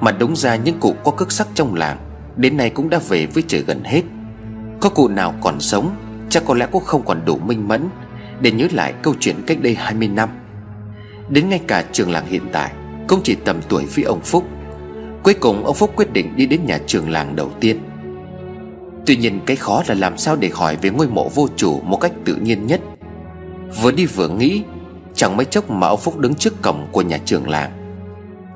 [0.01, 1.99] Mà đúng ra những cụ có cước sắc trong làng,
[2.37, 4.03] Đến nay cũng đã về với trời gần hết.
[4.81, 5.97] Có cụ nào còn sống,
[6.31, 7.89] Chắc có lẽ cũng không còn đủ minh mẫn
[8.41, 10.29] Để nhớ lại câu chuyện cách đây 20 năm.
[11.29, 12.73] Đến ngay cả trường làng hiện tại
[13.09, 14.45] Cũng chỉ tầm tuổi với ông Phúc.
[15.23, 17.79] Cuối cùng ông Phúc quyết định đi đến nhà trường làng đầu tiên.
[19.09, 21.97] Tuy nhiên cái khó là làm sao để hỏi về ngôi mộ vô chủ một
[21.97, 22.81] cách tự nhiên nhất.
[23.83, 24.63] Vừa đi vừa nghĩ
[25.15, 27.71] Chẳng mấy chốc mà ông Phúc đứng trước cổng của nhà trường làng.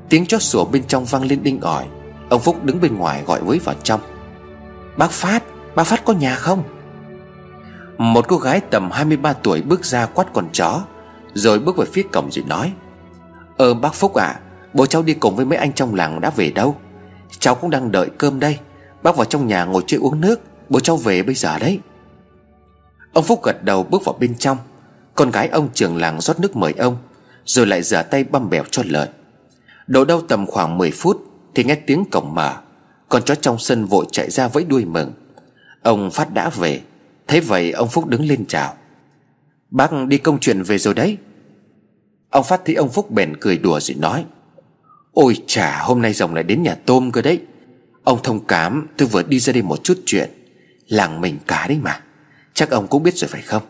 [0.09, 1.85] Tiếng chó sủa bên trong vang lên đinh ỏi.
[2.29, 4.01] Ông Phúc đứng bên ngoài gọi với vào trong.
[4.97, 5.43] Bác Phát
[5.75, 6.63] Bác Phát có nhà không?
[7.97, 10.81] Một cô gái tầm 23 tuổi bước ra quát con chó
[11.33, 12.73] Rồi bước về phía cổng rồi nói
[13.57, 14.39] Ờ bác Phúc ạ à,
[14.73, 16.75] Bố cháu đi cùng với mấy anh trong làng đã về đâu.
[17.39, 18.57] Cháu cũng đang đợi cơm đây.
[19.03, 20.41] Bác vào trong nhà ngồi chơi uống nước.
[20.69, 21.79] Bố cháu về bây giờ đấy.
[23.13, 24.57] Ông Phúc gật đầu bước vào bên trong.
[25.15, 26.97] Con gái ông trường làng rót nước mời ông,
[27.45, 29.09] Rồi lại rửa tay băm bèo cho lợn
[29.87, 31.17] Độ đâu tầm khoảng 10 phút
[31.55, 32.53] Thì nghe tiếng cổng mở.
[33.09, 35.11] Con chó trong sân vội chạy ra với đuôi mừng.
[35.81, 36.81] Ông Phát đã về.
[37.27, 38.73] Thế vậy ông Phúc đứng lên chào.
[39.69, 41.17] Bác đi công chuyện về rồi đấy.
[42.29, 44.25] Ông Phát thấy ông Phúc bèn cười đùa rồi nói.
[45.13, 47.39] Ôi chà, hôm nay rồng lại đến nhà tôm cơ đấy.
[48.03, 50.29] Ông thông cảm, tôi vừa đi ra đây một chút chuyện.
[50.87, 52.01] Làng mình cả đấy mà.
[52.53, 53.63] Chắc ông cũng biết rồi phải không?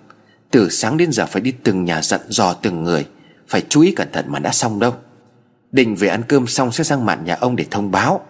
[0.51, 3.07] Từ sáng đến giờ phải đi từng nhà dặn dò từng người.
[3.47, 4.95] Phải chú ý cẩn thận mà đã xong đâu.
[5.71, 8.25] Định về ăn cơm xong sẽ sang mạn nhà ông để thông báo.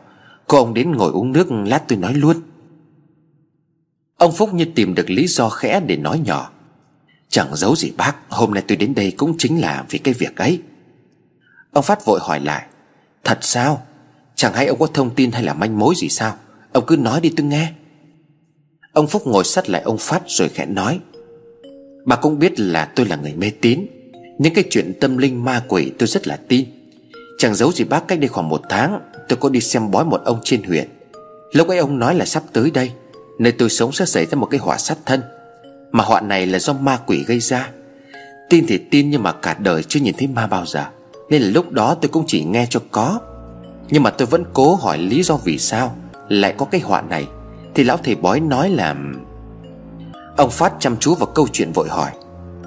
[0.47, 2.41] Cô ông đến ngồi uống nước lát tôi nói luôn.
[4.17, 6.51] Ông Phúc như tìm được lý do khẽ để nói nhỏ.
[7.29, 10.35] Chẳng giấu gì bác, Hôm nay tôi đến đây cũng chính là vì cái việc
[10.35, 10.61] ấy.
[11.71, 12.65] Ông Phát vội hỏi lại,
[13.23, 13.85] Thật sao?
[14.35, 16.35] Chẳng hay ông có thông tin hay là manh mối gì sao?
[16.71, 17.71] Ông cứ nói đi tôi nghe.
[18.91, 20.99] Ông Phúc ngồi sát lại ông Phát rồi khẽ nói.
[22.05, 23.85] Bà cũng biết là tôi là người mê tín.
[24.39, 26.65] Những cái chuyện tâm linh ma quỷ tôi rất là tin.
[27.37, 30.21] Chẳng giấu gì bác cách đây khoảng một tháng, Tôi có đi xem bói một
[30.25, 30.89] ông trên huyện.
[31.51, 32.91] Lúc ấy ông nói là sắp tới đây,
[33.39, 35.21] Nơi tôi sống sẽ xảy ra một cái họa sát thân.
[35.91, 37.69] Mà họa này là do ma quỷ gây ra.
[38.49, 40.85] Tin thì tin nhưng mà cả đời chưa nhìn thấy ma bao giờ.
[41.29, 43.19] Nên là lúc đó tôi cũng chỉ nghe cho có.
[43.89, 45.95] Nhưng mà tôi vẫn cố hỏi lý do vì sao
[46.29, 47.27] Lại có cái họa này.
[47.75, 48.95] Thì lão thầy bói nói là,
[50.37, 52.11] Ông Phát chăm chú vào câu chuyện vội hỏi,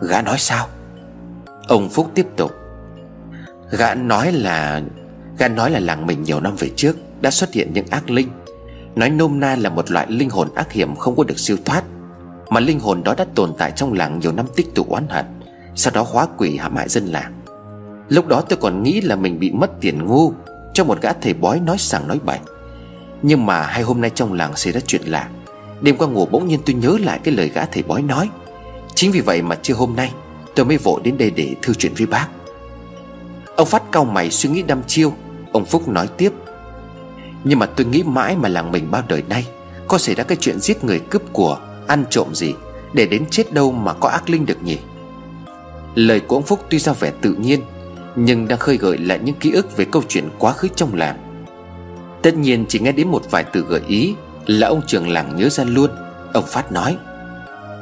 [0.00, 0.66] Gã nói sao?
[1.68, 2.52] Ông Phúc tiếp tục,
[3.70, 4.82] Gã nói là,
[5.38, 8.28] Gã nói là làng mình nhiều năm về trước Đã xuất hiện những ác linh.
[8.96, 11.82] Nói nôm na là một loại linh hồn ác hiểm không có được siêu thoát,
[12.50, 15.24] Mà linh hồn đó đã tồn tại trong làng nhiều năm tích tụ oán hận,
[15.74, 17.32] Sau đó hóa quỷ hãm hại dân làng.
[18.08, 20.32] Lúc đó tôi còn nghĩ là mình bị mất tiền ngu
[20.76, 22.38] cho một gã thầy bói nói sằng nói bậy.
[23.22, 25.28] Nhưng mà hai hôm nay trong làng xảy ra chuyện lạ.
[25.80, 28.28] Đêm qua ngủ bỗng nhiên tôi nhớ lại cái lời gã thầy bói nói.
[28.94, 30.12] Chính vì vậy mà chưa hôm nay,
[30.54, 32.28] Tôi mới vội đến đây để thư chuyện với bác.
[33.56, 35.12] Ông Phát cau mày suy nghĩ đăm chiêu.
[35.52, 36.32] Ông Phúc nói tiếp.
[37.44, 39.46] Nhưng mà tôi nghĩ mãi mà làng mình bao đời nay,
[39.88, 42.54] Có xảy ra cái chuyện giết người cướp của, Ăn trộm gì,
[42.92, 44.78] Để đến chết đâu mà có ác linh được nhỉ?
[45.94, 47.60] Lời của ông Phúc tuy ra vẻ tự nhiên
[48.16, 51.44] nhưng đang khơi gợi lại những ký ức về câu chuyện quá khứ trong làng.
[52.22, 54.14] Tất nhiên chỉ nghe đến một vài từ gợi ý
[54.46, 55.90] Là ông trưởng làng nhớ ra luôn.
[56.32, 56.96] Ông Phát nói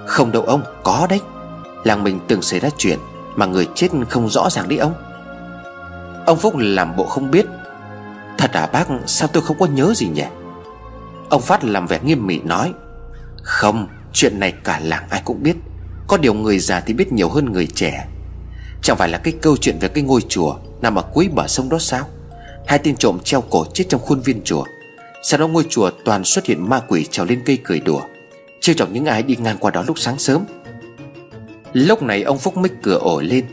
[0.07, 1.21] Không đâu ông, có đấy.
[1.85, 2.99] Làng mình từng xảy ra chuyện
[3.37, 4.95] Mà người chết không rõ ràng đấy ông.
[6.27, 7.47] Ông Phúc làm bộ không biết
[8.39, 10.25] Thật à bác sao tôi không có nhớ gì nhỉ?
[11.31, 12.73] Ông Phát làm vẻ nghiêm mị nói
[13.43, 15.57] Không Chuyện này cả làng ai cũng biết.
[16.09, 18.07] Có điều người già thì biết nhiều hơn người trẻ.
[18.85, 21.69] Chẳng phải là cái câu chuyện về cái ngôi chùa Nằm ở cuối bờ sông
[21.69, 22.09] đó sao?
[22.67, 24.65] Hai tên trộm treo cổ chết trong khuôn viên chùa.
[25.23, 28.01] Sau đó ngôi chùa toàn xuất hiện ma quỷ trèo lên cây cười đùa.
[28.61, 30.45] Trêu chọc những ai đi ngang qua đó lúc sáng sớm.
[31.73, 33.47] Lúc này ông Phúc mích cửa ổ lên.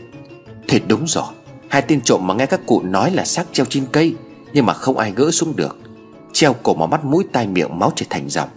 [0.68, 1.24] Thế đúng rồi,
[1.68, 4.14] Hai tên trộm mà nghe các cụ nói là xác treo trên cây,
[4.52, 5.76] Nhưng mà không ai gỡ xuống được.
[6.32, 8.48] Treo cổ mà mắt mũi tai miệng máu chảy thành dòng.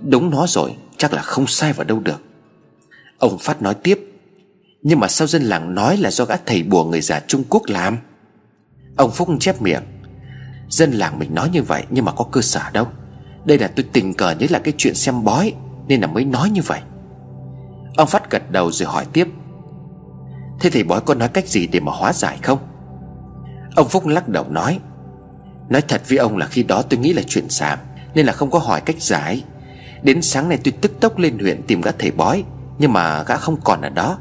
[0.00, 2.20] Đúng nó rồi, Chắc là không sai vào đâu được.
[3.18, 4.13] Ông Phát nói tiếp.
[4.84, 7.62] Nhưng mà sao dân làng nói là do gã thầy bùa người già Trung Quốc
[7.66, 7.98] làm?
[8.96, 9.82] Ông Phúc chép miệng.
[10.68, 12.86] Dân làng mình nói như vậy Nhưng mà có cơ sở đâu.
[13.44, 15.52] Đây là tôi tình cờ nhớ là cái chuyện xem bói
[15.88, 16.80] Nên là mới nói như vậy.
[17.96, 19.28] Ông Phát gật đầu rồi hỏi tiếp.
[20.60, 22.58] Thế thầy bói có nói cách gì để mà hóa giải không?
[23.76, 24.78] Ông Phúc lắc đầu nói.
[25.68, 27.78] Nói thật với ông là khi đó tôi nghĩ là chuyện xàm
[28.14, 29.44] Nên là không có hỏi cách giải.
[30.02, 32.44] Đến sáng nay tôi tức tốc lên huyện tìm gã thầy bói
[32.78, 34.18] Nhưng mà gã không còn ở đó.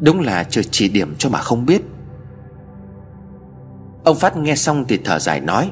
[0.00, 1.82] Đúng là chờ chỉ điểm cho mà không biết.
[4.04, 5.70] Ông Phát nghe xong thì thở dài nói,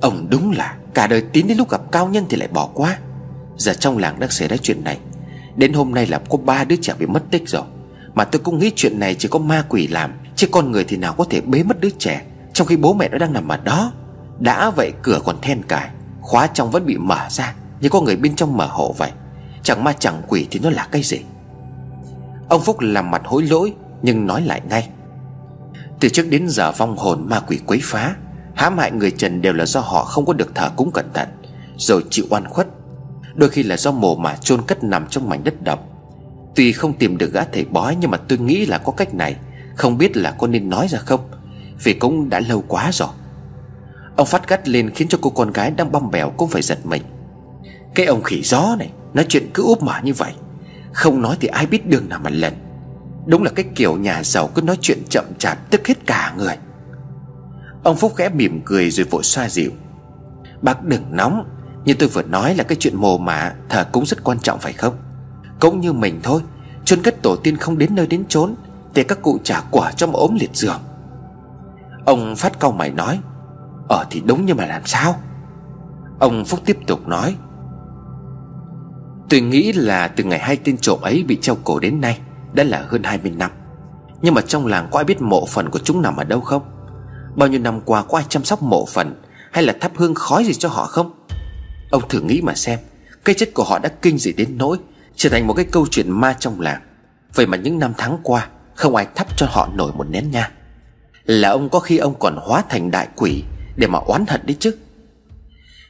[0.00, 2.98] Ông đúng là, Cả đời tín đến lúc gặp cao nhân thì lại bỏ qua.
[3.56, 4.98] Giờ trong làng đang xảy ra chuyện này,
[5.56, 7.62] Đến hôm nay là có ba đứa trẻ bị mất tích rồi.
[8.14, 10.96] Mà tôi cũng nghĩ chuyện này chỉ có ma quỷ làm, Chứ con người thì
[10.96, 13.56] nào có thể bế mất đứa trẻ, Trong khi bố mẹ nó đang nằm ở
[13.56, 13.92] đó.
[14.38, 18.16] Đã vậy cửa còn then cài, Khóa trong vẫn bị mở ra, Như có người
[18.16, 19.10] bên trong mở hộ vậy.
[19.62, 21.18] Chẳng ma chẳng quỷ thì nó là cái gì?
[22.48, 24.88] Ông Phúc làm mặt hối lỗi, Nhưng nói lại ngay.
[26.00, 28.16] Từ trước đến giờ vong hồn ma quỷ quấy phá,
[28.54, 31.28] Hãm hại người trần đều là do họ không có được thờ cúng cẩn thận,
[31.76, 32.66] Rồi chịu oan khuất.
[33.34, 35.88] Đôi khi là do mồ mà chôn cất nằm trong mảnh đất độc.
[36.54, 39.36] Tuy không tìm được gã thầy bói, Nhưng mà tôi nghĩ là có cách này.
[39.76, 41.20] Không biết là có nên nói ra không?
[41.82, 43.08] Vì cũng đã lâu quá rồi.
[44.16, 46.86] Ông phát gắt lên khiến cho cô con gái đang băm bèo cũng phải giật
[46.86, 47.02] mình.
[47.94, 50.32] Cái ông khỉ gió này, Nói chuyện cứ úp mở như vậy.
[50.94, 52.54] Không nói thì ai biết đường nào mà lần
[53.26, 56.56] Đúng là cái kiểu nhà giàu cứ nói chuyện chậm chạp Tức hết cả người.
[57.82, 59.70] Ông Phúc khẽ mỉm cười rồi vội xoa dịu.
[60.62, 61.44] Bác đừng nóng,
[61.84, 64.72] Như tôi vừa nói là cái chuyện mồ mả Thờ cũng rất quan trọng phải
[64.72, 64.94] không?
[65.60, 66.40] Cũng như mình thôi,
[66.84, 68.54] chôn cất tổ tiên không đến nơi đến chốn,
[68.94, 70.80] Để các cụ trả quả cho một ốm liệt giường.
[72.04, 73.20] Ông phát cau mày nói
[73.88, 75.16] Ờ thì đúng nhưng mà làm sao?
[76.18, 77.36] Ông Phúc tiếp tục nói
[79.28, 82.18] Tôi nghĩ là từ ngày hai tên trộm ấy bị treo cổ đến nay,
[82.52, 83.50] Đã là hơn 20 năm.
[84.22, 86.62] Nhưng mà trong làng có ai biết mộ phần của chúng nằm ở đâu không?
[87.36, 90.44] Bao nhiêu năm qua có ai chăm sóc mộ phần Hay là thắp hương khói
[90.44, 91.24] gì cho họ không?
[91.90, 92.78] Ông thử nghĩ mà xem,
[93.24, 94.78] Cái chết của họ đã kinh dị đến nỗi
[95.16, 96.80] Trở thành một cái câu chuyện ma trong làng.
[97.34, 100.50] Vậy mà những năm tháng qua, Không ai thắp cho họ nổi một nén nha
[101.24, 103.42] Là ông có khi ông còn hóa thành đại quỷ
[103.76, 104.76] Để mà oán hận đấy chứ.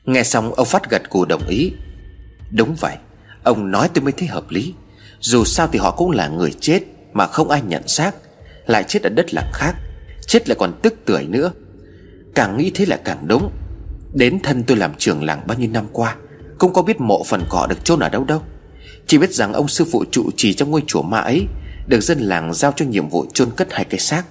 [0.04, 1.72] Nghe xong, ông Phát gật cù đồng ý.
[2.50, 2.96] Đúng vậy.
[3.44, 4.74] Ông nói tôi mới thấy hợp lý.
[5.20, 6.80] Dù sao thì họ cũng là người chết
[7.12, 8.14] Mà không ai nhận xác.
[8.66, 9.74] Lại chết ở đất làng khác,
[10.26, 11.52] Chết lại còn tức tưởi nữa.
[12.34, 13.50] Càng nghĩ thế là càng đúng.
[14.14, 16.16] Đến thân tôi làm trưởng làng bao nhiêu năm qua,
[16.58, 18.42] Cũng có biết mộ phần cỏ được chôn ở đâu đâu.
[19.06, 21.46] Chỉ biết rằng ông sư phụ trụ trì trong ngôi chùa ma ấy,
[21.86, 24.24] Được dân làng giao cho nhiệm vụ chôn cất hai cái xác.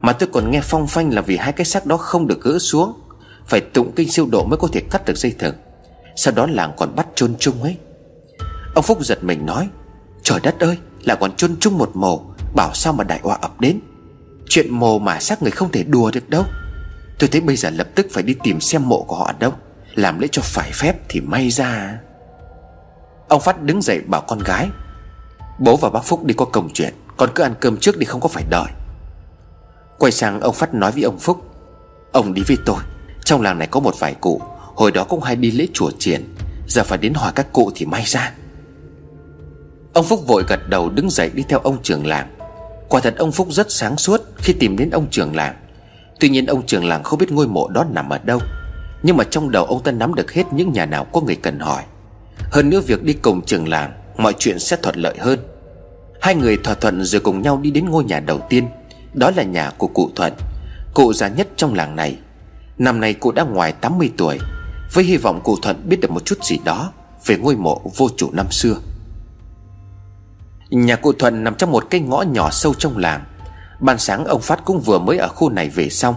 [0.00, 2.58] Mà tôi còn nghe phong phanh là vì hai cái xác đó không được gỡ
[2.58, 2.92] xuống,
[3.46, 5.54] Phải tụng kinh siêu độ mới có thể cắt được dây thừng.
[6.16, 7.76] Sau đó làng còn bắt chôn chung ấy.
[8.74, 9.68] Ông Phúc giật mình nói,
[10.22, 12.22] Trời đất ơi là còn chôn chung một mồ,
[12.54, 13.80] Bảo sao mà đại họa ập đến?
[14.48, 16.44] Chuyện mồ mà xác người không thể đùa được đâu.
[17.18, 19.52] Tôi thấy bây giờ lập tức phải đi tìm xem mộ của họ ở đâu,
[19.94, 21.98] Làm lễ cho phải phép thì may ra.
[23.28, 24.68] Ông Phát đứng dậy bảo con gái,
[25.58, 28.20] Bố và bác Phúc đi có công chuyện, Con cứ ăn cơm trước đi, không
[28.20, 28.68] có phải đợi.
[29.98, 31.42] Quay sang ông Phát nói với ông Phúc,
[32.12, 32.78] Ông đi với tôi,
[33.24, 34.40] Trong làng này có một vài cụ,
[34.74, 36.34] Hồi đó cũng hay đi lễ chùa triển
[36.68, 38.32] Giờ phải đến hỏi các cụ thì may ra.
[39.94, 42.28] Ông Phúc vội gật đầu đứng dậy đi theo ông trưởng làng.
[42.88, 45.54] Quả thật ông Phúc rất sáng suốt Khi tìm đến ông trưởng làng.
[46.20, 48.40] Tuy nhiên ông trưởng làng không biết ngôi mộ đó nằm ở đâu,
[49.02, 51.58] Nhưng mà trong đầu ông ta nắm được hết những nhà nào có người cần
[51.58, 51.82] hỏi.
[52.50, 55.38] Hơn nữa việc đi cùng trưởng làng, Mọi chuyện sẽ thuận lợi hơn.
[56.20, 58.66] Hai người thỏa thuận rồi cùng nhau đi đến ngôi nhà đầu tiên,
[59.12, 60.32] Đó là nhà của cụ Thuận,
[60.94, 62.16] Cụ già nhất trong làng này.
[62.78, 64.38] Năm nay cụ đã ngoài 80 tuổi,
[64.92, 66.92] Với hy vọng cụ Thuận biết được một chút gì đó
[67.26, 68.74] Về ngôi mộ vô chủ năm xưa.
[70.70, 73.24] Nhà cụ Thuận nằm trong một cái ngõ nhỏ sâu trong làng.
[73.80, 76.14] Ban sáng ông Phát cũng vừa mới ở khu này về xong.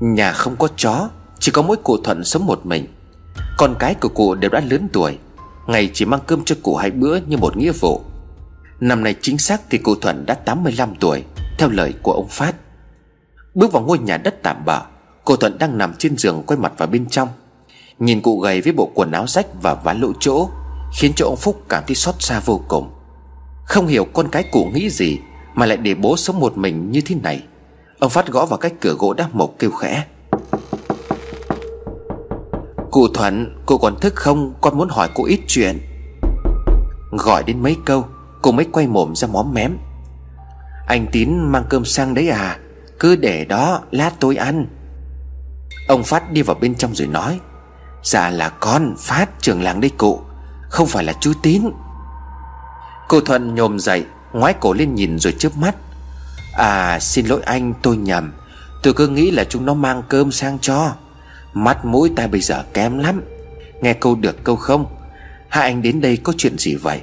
[0.00, 2.86] Nhà không có chó, Chỉ có mỗi cụ Thuận sống một mình.
[3.58, 5.18] Con cái của cụ đều đã lớn tuổi,
[5.66, 8.02] Ngày chỉ mang cơm cho cụ hai bữa như một nghĩa vụ.
[8.80, 11.24] Năm nay chính xác thì cụ Thuận đã 85 tuổi,
[11.58, 12.54] Theo lời của ông Phát.
[13.54, 14.80] Bước vào ngôi nhà đất tạm bợ,
[15.24, 17.28] Cụ Thuận đang nằm trên giường quay mặt vào bên trong.
[17.98, 20.48] Nhìn cụ gầy với bộ quần áo rách và vá lỗ chỗ,
[20.98, 22.90] Khiến cho ông Phúc cảm thấy xót xa vô cùng.
[23.72, 25.18] Không hiểu con cái cụ nghĩ gì,
[25.54, 27.42] Mà lại để bố sống một mình như thế này.
[27.98, 30.04] Ông Phát gõ vào cái cửa gỗ đá mộc kêu khẽ.
[32.90, 34.54] Cụ Thuận, Cô còn thức không?
[34.60, 35.78] Con muốn hỏi cô ít chuyện.
[37.10, 38.04] Gọi đến mấy câu,
[38.42, 39.76] Cô mới quay mồm ra móm mém.
[40.86, 42.58] Anh Tín mang cơm sang đấy à?
[42.98, 44.66] Cứ để đó, lát tôi ăn.
[45.88, 47.40] Ông Phát đi vào bên trong rồi nói.
[48.02, 50.20] Dạ là con, Phát, trưởng làng đây cụ.
[50.68, 51.62] Không phải là chú Tín.
[53.12, 55.74] Cô Thuận nhồm dậy, Ngoái cổ lên nhìn rồi chớp mắt.
[56.52, 58.32] À xin lỗi anh, tôi nhầm.
[58.82, 60.92] Tôi cứ nghĩ là chúng nó mang cơm sang cho.
[61.54, 63.22] Mắt mũi ta bây giờ kém lắm.
[63.80, 64.86] Nghe câu được câu không?
[65.48, 67.00] Hai anh đến đây có chuyện gì vậy?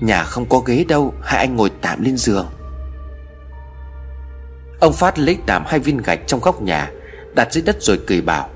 [0.00, 2.46] Nhà không có ghế đâu, Hai anh ngồi tạm lên giường.
[4.80, 6.90] Ông Phát lấy tạm hai viên gạch trong góc nhà,
[7.34, 8.48] Đặt dưới đất rồi cười bảo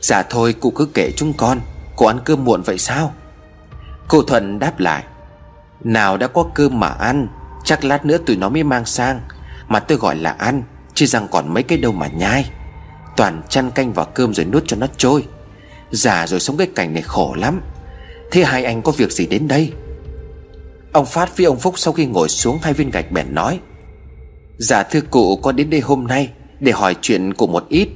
[0.00, 1.60] Dạ thôi, cụ cứ kể chúng con.
[1.96, 3.14] Cô ăn cơm muộn vậy sao?
[4.08, 5.04] Cô Thuận đáp lại
[5.84, 7.28] nào đã có cơm mà ăn,
[7.64, 9.20] Chắc lát nữa tụi nó mới mang sang.
[9.68, 10.62] Mà tôi gọi là ăn,
[10.94, 12.50] Chứ rằng còn mấy cái đâu mà nhai.
[13.16, 15.24] Toàn chăn canh vào cơm rồi nuốt cho nó trôi.
[15.90, 17.60] Già rồi sống cái cảnh này khổ lắm.
[18.30, 19.72] Thế hai anh có việc gì đến đây?
[20.92, 23.58] Ông Phát với ông Phúc sau khi ngồi xuống hai viên gạch bèn nói.
[24.58, 27.88] Dạ thưa cụ có đến đây hôm nay Để hỏi chuyện cụ một ít.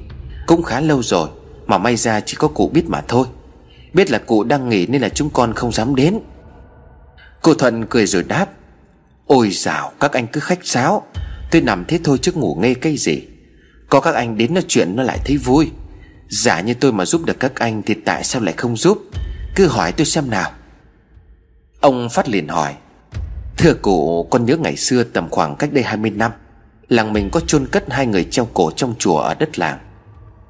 [0.47, 1.29] Cũng khá lâu rồi,
[1.65, 3.27] Mà may ra chỉ có cụ biết mà thôi.
[3.93, 6.19] Biết là cụ đang nghỉ nên là chúng con không dám đến.
[7.41, 8.45] Cô Thuận cười rồi đáp
[9.25, 11.07] Ôi dào các anh cứ khách sáo.
[11.51, 13.21] Tôi nằm thế thôi chứ ngủ nghe cái gì.
[13.89, 15.71] Có các anh đến nói chuyện nó lại thấy vui.
[16.29, 18.97] Giả như tôi mà giúp được các anh Thì tại sao lại không giúp?
[19.55, 20.51] Cứ hỏi tôi xem nào.
[21.79, 22.75] Ông Phát liền hỏi
[23.57, 26.31] Thưa cụ con nhớ ngày xưa tầm khoảng cách đây 20 năm
[26.87, 29.79] Làng mình có chôn cất hai người treo cổ trong chùa ở đất làng.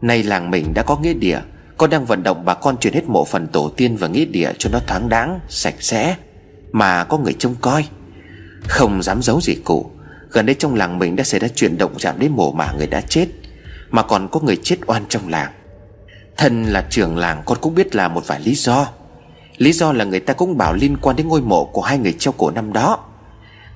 [0.02, 1.40] Nay làng mình đã có nghĩa địa
[1.78, 4.52] Con đang vận động bà con chuyển hết mộ phần tổ tiên và nghĩa địa
[4.58, 6.16] cho nó thoáng đáng, sạch sẽ.
[6.72, 7.86] Mà có người trông coi.
[8.68, 9.92] Không dám giấu gì cụ,
[10.32, 12.88] Gần đây trong làng mình đã xảy ra chuyện động chạm đến mộ mà người
[12.88, 13.28] đã chết,
[13.90, 15.52] Mà còn có người chết oan trong làng.
[16.38, 18.88] Thân là trưởng làng, con cũng biết là một vài lý do.
[19.58, 22.14] Lý do là người ta cũng bảo liên quan đến ngôi mộ của hai người
[22.14, 23.00] treo cổ năm đó.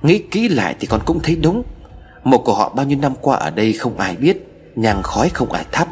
[0.02, 1.62] Nghĩ kỹ lại thì con cũng thấy đúng.
[2.24, 4.36] Mộ của họ bao nhiêu năm qua ở đây không ai biết,
[4.76, 5.88] Nhang khói không ai thắp.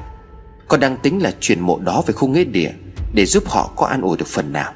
[0.69, 2.71] Con đang tính là chuyển mộ đó về khu nghĩa địa
[3.15, 4.73] Để giúp họ có an ủi được phần nào.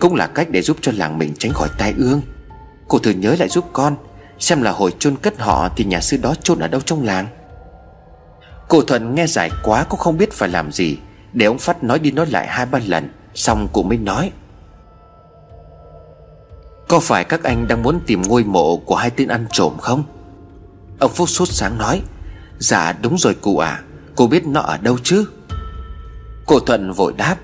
[0.00, 2.20] Cũng là cách để giúp cho làng mình tránh khỏi tai ương.
[2.88, 3.96] Cô thử nhớ lại giúp con,
[4.38, 7.26] Xem là hồi chôn cất họ Thì nhà sư đó chôn ở đâu trong làng.
[8.68, 10.98] Cô Thuận nghe giải quá Cũng không biết phải làm gì,
[11.32, 14.32] Để ông Phát nói đi nói lại hai ba lần, Xong cụ mới nói.
[16.88, 20.04] Có phải các anh đang muốn tìm ngôi mộ Của hai tên ăn trộm không?
[20.98, 22.02] Ông Phúc sốt sáng nói
[22.58, 23.82] Dạ đúng rồi cụ à
[24.16, 25.24] Cô biết nó ở đâu chứ?
[26.46, 27.36] Cô Thuận vội đáp,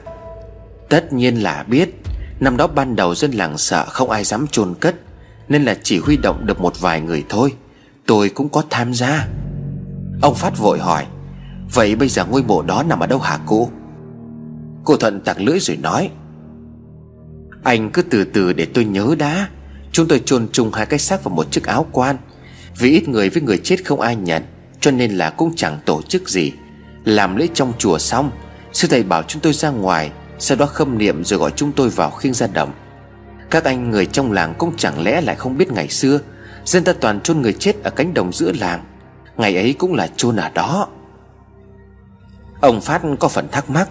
[0.88, 2.01] Tất nhiên là biết.
[2.42, 4.94] Năm đó ban đầu dân làng sợ không ai dám chôn cất,
[5.48, 7.52] Nên là chỉ huy động được một vài người thôi.
[8.06, 9.28] Tôi cũng có tham gia.
[10.22, 11.06] Ông Phát vội hỏi,
[11.74, 13.68] Vậy bây giờ ngôi mộ đó nằm ở đâu hả cô?
[14.84, 16.10] Cô Thuận tặc lưỡi rồi nói,
[17.62, 19.48] Anh cứ từ từ để tôi nhớ đã.
[19.92, 22.16] Chúng tôi chôn chung hai cái xác vào một chiếc áo quan.
[22.78, 24.42] Vì ít người với người chết không ai nhận,
[24.80, 26.52] Cho nên là cũng chẳng tổ chức gì.
[27.04, 28.30] Làm lễ trong chùa xong,
[28.72, 30.10] Sư thầy bảo chúng tôi ra ngoài
[30.42, 32.72] sau đó khâm niệm rồi gọi chúng tôi vào khiêng ra đồng.
[33.50, 36.18] Các anh người trong làng cũng chẳng lẽ lại không biết ngày xưa,
[36.64, 38.84] Dân ta toàn chôn người chết ở cánh đồng giữa làng.
[39.36, 40.88] Ngày ấy cũng là chôn ở đó.
[42.60, 43.88] Ông Phát có phần thắc mắc,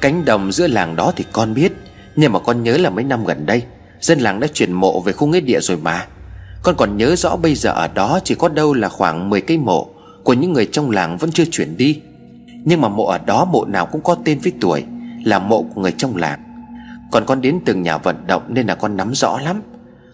[0.00, 1.72] Cánh đồng giữa làng đó thì con biết,
[2.16, 3.62] Nhưng mà con nhớ là mấy năm gần đây,
[4.00, 6.06] Dân làng đã chuyển mộ về khu nghĩa địa rồi mà.
[6.62, 9.58] Con còn nhớ rõ bây giờ ở đó Chỉ có đâu là khoảng 10 cây
[9.58, 9.88] mộ
[10.24, 12.00] Của những người trong làng vẫn chưa chuyển đi.
[12.64, 14.84] Nhưng mà mộ ở đó mộ nào cũng có tên với tuổi.
[15.26, 16.40] Là mộ của người trong làng.
[17.10, 19.62] Còn con đến từng nhà vận động Nên là con nắm rõ lắm.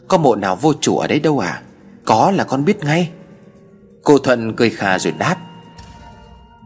[0.09, 1.63] Có mộ nào vô chủ ở đấy đâu à?
[2.05, 3.11] Có là con biết ngay.
[4.03, 5.37] Cô Thuận cười khà rồi đáp.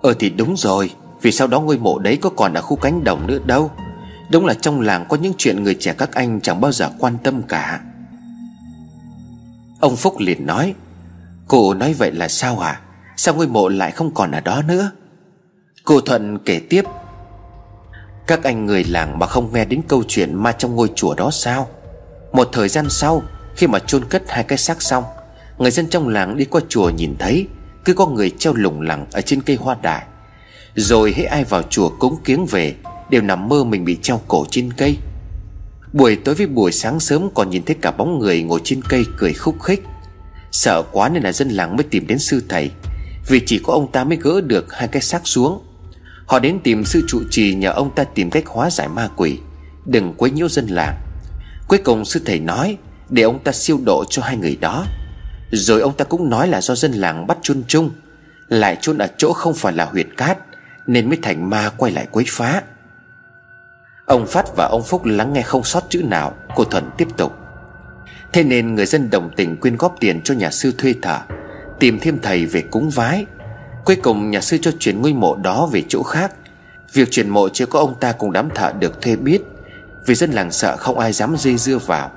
[0.03, 0.91] Ờ thì đúng rồi,
[1.23, 3.71] Vì sau đó ngôi mộ đấy có còn ở khu cánh đồng nữa đâu.
[4.31, 7.19] Đúng là trong làng có những chuyện người trẻ các anh chẳng bao giờ quan
[7.25, 7.81] tâm cả.
[9.81, 10.75] Ông Phúc liền nói,
[11.49, 12.81] Cô nói vậy là sao hả?
[13.17, 14.91] Sao ngôi mộ lại không còn ở đó nữa?
[15.85, 16.83] Cô Thuận kể tiếp
[18.27, 21.31] các anh người làng mà không nghe đến câu chuyện ma trong ngôi chùa đó
[21.31, 21.69] sao?
[22.33, 23.23] Một thời gian sau,
[23.57, 25.05] Khi mà chôn cất hai cái xác xong,
[25.59, 27.47] Người dân trong làng đi qua chùa nhìn thấy,
[27.85, 30.05] Cứ có người treo lủng lẳng ở trên cây hoa đại
[30.75, 32.75] Rồi hễ ai vào chùa cúng kiếng về,
[33.11, 34.97] Đều nằm mơ mình bị treo cổ trên cây.
[35.93, 39.05] Buổi tối với buổi sáng sớm còn nhìn thấy cả bóng người ngồi trên cây
[39.19, 39.83] cười khúc khích.
[40.53, 42.71] Sợ quá nên là dân làng mới tìm đến sư thầy,
[43.29, 45.66] Vì chỉ có ông ta mới gỡ được hai cái xác xuống.
[46.27, 49.39] Họ đến tìm sư trụ trì nhờ ông ta tìm cách hóa giải ma quỷ.
[49.85, 50.95] Đừng quấy nhiễu dân làng.
[51.69, 52.77] Cuối cùng sư thầy nói,
[53.09, 54.85] Để ông ta siêu độ cho hai người đó.
[55.51, 57.91] Rồi ông ta cũng nói là do dân làng bắt chôn chung.
[58.49, 60.39] Lại chôn ở chỗ không phải là huyệt cát,
[60.87, 62.63] Nên mới thành ma quay lại quấy phá.
[64.07, 67.37] Ông Phát và ông Phúc lắng nghe không sót chữ nào, Cô Thuận tiếp tục.
[68.33, 71.19] Thế nên người dân đồng tình quyên góp tiền cho nhà sư thuê thờ
[71.81, 73.27] Tìm thêm thầy về cúng vái.
[73.87, 76.33] Cuối cùng nhà sư cho chuyển ngôi mộ đó về chỗ khác.
[76.93, 79.43] Việc chuyển mộ chưa có ông ta cùng đám thợ được thuê biết.
[80.07, 82.11] Vì dân làng sợ không ai dám dây dưa vào.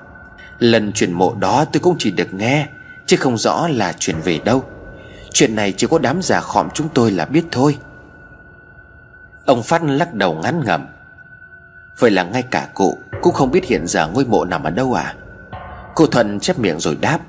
[0.59, 2.67] Lần chuyển mộ đó tôi cũng chỉ được nghe,
[3.05, 4.63] Chứ không rõ là chuyển về đâu.
[5.33, 7.77] Chuyện này chỉ có đám già khọm chúng tôi là biết thôi.
[9.45, 10.87] Ông Phát lắc đầu ngắn ngẩm.
[11.99, 14.93] Vậy là ngay cả cụ Cũng không biết hiện giờ ngôi mộ nằm ở đâu
[14.93, 15.15] à?
[15.95, 17.19] Cô Thuận chép miệng rồi đáp.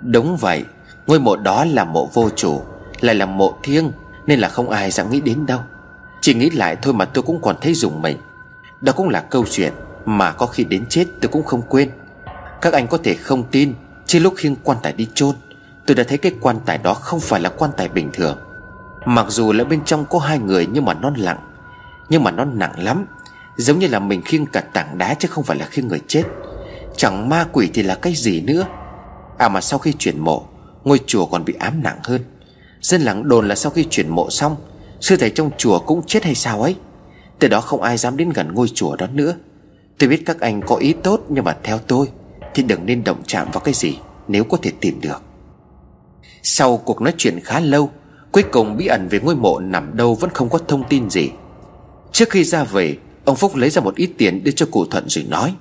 [0.00, 0.64] Đúng vậy,
[1.06, 2.62] Ngôi mộ đó là mộ vô chủ.
[3.00, 3.92] Lại là mộ thiêng,
[4.26, 5.60] Nên là không ai dám nghĩ đến đâu.
[6.20, 8.16] Chỉ nghĩ lại thôi mà tôi cũng còn thấy dùng mình.
[8.80, 9.72] Đó cũng là câu chuyện
[10.04, 11.90] Mà có khi đến chết tôi cũng không quên.
[12.60, 13.74] Các anh có thể không tin
[14.06, 15.34] trên lúc khiêng quan tài đi chôn,
[15.86, 18.38] Tôi đã thấy cái quan tài đó không phải là quan tài bình thường.
[19.04, 21.38] Mặc dù là bên trong có hai người Nhưng mà nó lặng
[22.08, 23.06] Nhưng mà nó nặng lắm.
[23.56, 26.22] Giống như là mình khiêng cả tảng đá chứ không phải là khiêng người chết.
[26.96, 28.64] Chẳng ma quỷ thì là cái gì nữa?
[29.38, 30.46] À mà sau khi chuyển mộ,
[30.84, 32.20] Ngôi chùa còn bị ám nặng hơn.
[32.80, 34.56] Dân làng đồn là sau khi chuyển mộ xong,
[35.00, 36.76] Sư thầy trong chùa cũng chết hay sao ấy?
[37.38, 39.34] Từ đó không ai dám đến gần ngôi chùa đó nữa.
[39.98, 42.06] Tôi biết các anh có ý tốt, Nhưng mà theo tôi
[42.54, 45.22] Thì đừng nên động chạm vào cái gì Nếu có thể tìm được.
[46.42, 47.90] Sau cuộc nói chuyện khá lâu,
[48.32, 51.30] Cuối cùng bí ẩn về ngôi mộ nằm đâu Vẫn không có thông tin gì.
[52.12, 55.08] Trước khi ra về, Ông Phúc lấy ra một ít tiền đưa cho cụ Thuận
[55.08, 55.54] rồi nói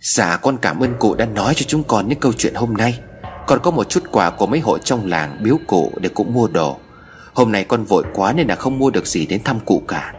[0.00, 3.00] Dạ con cảm ơn cụ đã nói cho chúng con những câu chuyện hôm nay.
[3.50, 6.48] Còn có một chút quà của mấy hộ trong làng biếu cụ để cũng mua
[6.48, 6.78] đồ.
[7.34, 10.14] Hôm nay con vội quá nên là không mua được gì đến thăm cụ cả.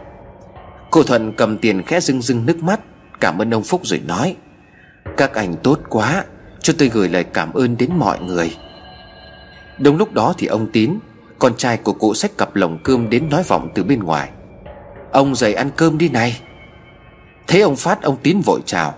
[0.90, 2.80] Cô Thuận cầm tiền khẽ rưng rưng nước mắt,
[3.20, 4.36] Cảm ơn ông Phúc rồi nói,
[5.16, 6.24] Các anh tốt quá,
[6.60, 8.56] Cho tôi gửi lời cảm ơn đến mọi người.
[9.78, 10.98] Đúng lúc đó thì ông Tín,
[11.38, 14.30] Con trai của cụ xách cặp lồng cơm đến nói vọng từ bên ngoài.
[15.12, 16.40] Ông dậy ăn cơm đi này.
[17.46, 18.94] Thấy ông Phát, ông Tín vội chào,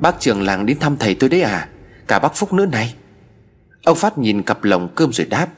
[0.00, 1.68] Bác trưởng làng đến thăm thầy tôi đấy à
[2.08, 2.94] Cả bác Phúc nữa này.
[3.84, 5.48] Ông Phát nhìn cặp lồng cơm rồi đáp,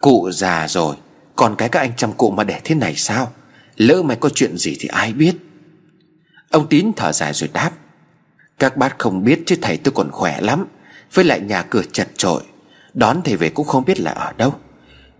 [0.00, 0.96] Cụ già rồi,
[1.36, 3.32] Còn cái các anh chăm cụ mà để thế này sao?
[3.76, 5.36] Lỡ mày có chuyện gì thì ai biết?
[6.50, 7.70] Ông Tín thở dài rồi đáp,
[8.58, 10.66] Các bác không biết chứ thầy tôi còn khỏe lắm,
[11.14, 12.42] Với lại nhà cửa chật trội
[12.94, 14.54] Đón thầy về cũng không biết là ở đâu.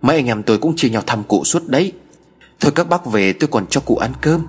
[0.01, 1.93] Mấy anh em tôi cũng chia nhau thăm cụ suốt đấy.
[2.59, 4.47] Thôi các bác về tôi còn cho cụ ăn cơm.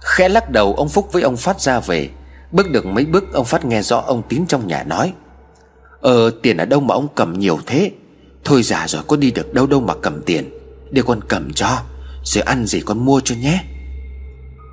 [0.00, 2.10] Khẽ lắc đầu, ông Phúc với ông Phát ra về.
[2.52, 5.12] Bước được mấy bước, ông Phát nghe rõ ông Tín trong nhà nói
[6.04, 7.90] Ờ tiền ở đâu mà ông cầm nhiều thế?
[8.44, 10.50] Thôi già rồi, có đi được đâu đâu mà cầm tiền.
[10.90, 11.78] Để con cầm cho,
[12.24, 13.64] Rồi ăn gì con mua cho nhé.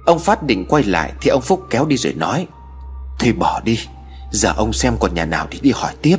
[0.05, 2.47] Ông Phát định quay lại Thì ông Phúc kéo đi rồi nói,
[3.19, 3.79] Thôi bỏ đi,
[4.31, 6.17] Giờ ông xem còn nhà nào thì đi hỏi tiếp.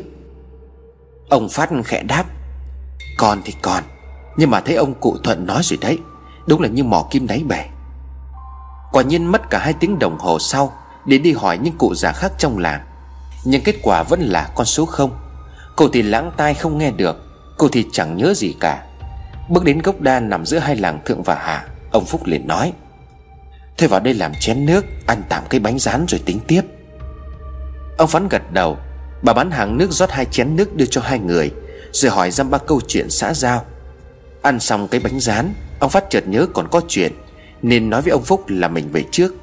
[1.29, 2.25] Ông Phát khẽ đáp,
[3.19, 3.85] Con thì còn
[4.37, 5.99] Nhưng mà thấy ông cụ Thuận nói rồi đấy,
[6.47, 7.65] Đúng là như mỏ kim đáy bể
[8.93, 10.73] Quả nhiên mất cả hai tiếng đồng hồ sau,
[11.07, 12.81] Để đi hỏi những cụ già khác trong làng.
[13.45, 15.11] Nhưng kết quả vẫn là con số không.
[15.77, 17.17] Cô thì lãng tai không nghe được,
[17.59, 18.87] Cô thì chẳng nhớ gì cả.
[19.49, 22.73] Bước đến gốc đa nằm giữa hai làng thượng và hạ, Ông Phúc liền nói,
[23.79, 26.63] Thôi vào đây làm chén nước, Ăn tạm cái bánh rán rồi tính tiếp.
[27.99, 28.77] Ông Phán gật đầu,
[29.23, 31.51] Bà bán hàng nước rót hai chén nước đưa cho hai người,
[31.93, 33.65] Rồi hỏi dăm ba câu chuyện xã giao.
[34.43, 37.13] Ăn xong cái bánh rán, Ông Phát chợt nhớ còn có chuyện,
[37.63, 39.35] Nên nói với ông Phúc là mình về trước.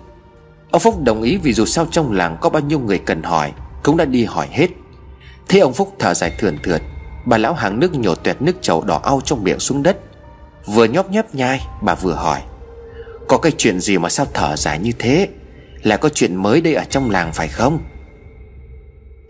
[0.71, 3.53] Ông Phúc đồng ý vì dù sao trong làng có bao nhiêu người cần hỏi
[3.83, 4.67] cũng đã đi hỏi hết.
[5.49, 6.81] Thế ông Phúc thở dài thườn thượt,
[7.25, 9.97] Bà lão hàng nước nhổ tuẹt nước trầu đỏ au trong miệng xuống đất.
[10.65, 12.41] Vừa nhóp nhép nhai, Bà vừa hỏi,
[13.27, 15.27] Có cái chuyện gì mà sao thở dài như thế?
[15.83, 17.79] Là có chuyện mới đây ở trong làng phải không?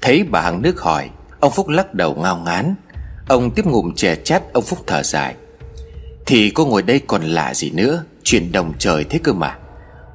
[0.01, 2.75] Thấy bà hàng nước hỏi, Ông Phúc lắc đầu ngao ngán.
[3.27, 5.35] Ông tiếp ngụm chè chát, ông Phúc thở dài,
[6.25, 8.03] Thì cô ngồi đây còn lạ gì nữa?
[8.23, 9.57] Chuyện đồng trời thế cơ mà.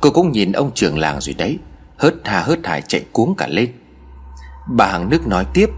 [0.01, 1.59] Cô cũng nhìn ông trưởng làng rồi đấy,
[1.97, 3.73] Hớt hà hớt hải chạy cuống cả lên.
[4.67, 5.71] Bà hàng nước nói tiếp,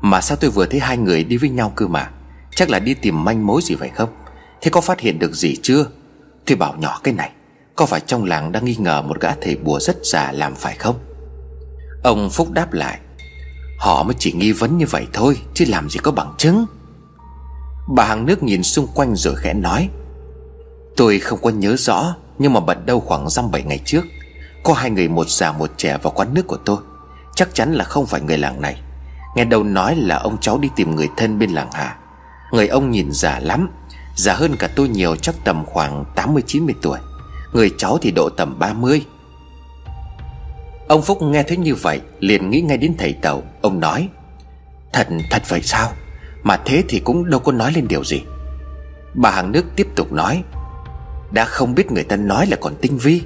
[0.00, 2.10] Mà sao tôi vừa thấy hai người đi với nhau cơ mà?
[2.50, 4.08] Chắc là đi tìm manh mối gì phải không?
[4.60, 5.86] Thế có phát hiện được gì chưa?
[6.46, 7.30] Tôi bảo nhỏ cái này,
[7.76, 10.74] Có phải trong làng đang nghi ngờ một gã thầy bùa rất già làm phải
[10.76, 10.98] không?
[12.02, 12.98] Ông Phúc đáp lại,
[13.78, 16.66] Họ mới chỉ nghi vấn như vậy thôi, Chứ làm gì có bằng chứng.
[17.88, 19.88] Bà hàng nước nhìn xung quanh rồi khẽ nói,
[20.96, 24.04] Tôi không có nhớ rõ, Nhưng mà bận đâu khoảng dăm bảy ngày trước,
[24.62, 26.78] Có hai người một già một trẻ vào quán nước của tôi.
[27.38, 28.80] Chắc chắn là không phải người làng này.
[29.36, 31.96] Nghe đầu nói là ông cháu đi tìm người thân bên làng Hà.
[32.52, 33.70] Người ông nhìn già lắm.
[34.16, 36.98] Già hơn cả tôi nhiều, chắc tầm khoảng 80-90 tuổi.
[37.52, 39.04] Người cháu thì độ tầm 30
[40.88, 43.42] Ông Phúc nghe thấy như vậy, Liền nghĩ ngay đến thầy Tàu.
[43.60, 44.08] Ông nói,
[44.92, 45.92] Thật thật vậy sao?
[46.42, 48.22] Mà thế thì cũng đâu có nói lên điều gì.
[49.14, 50.42] Bà hàng nước tiếp tục nói,
[51.30, 53.22] Đã không biết người ta nói là còn tinh vi.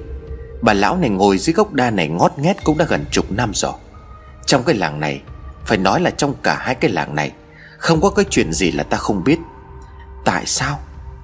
[0.61, 3.51] Bà lão này ngồi dưới gốc đa này ngót nghét cũng đã gần chục năm
[3.53, 3.73] rồi.
[4.45, 5.21] Trong cái làng này,
[5.65, 7.31] Phải nói là trong cả hai cái làng này,
[7.77, 9.39] Không có cái chuyện gì là ta không biết.
[10.25, 10.79] Tại sao?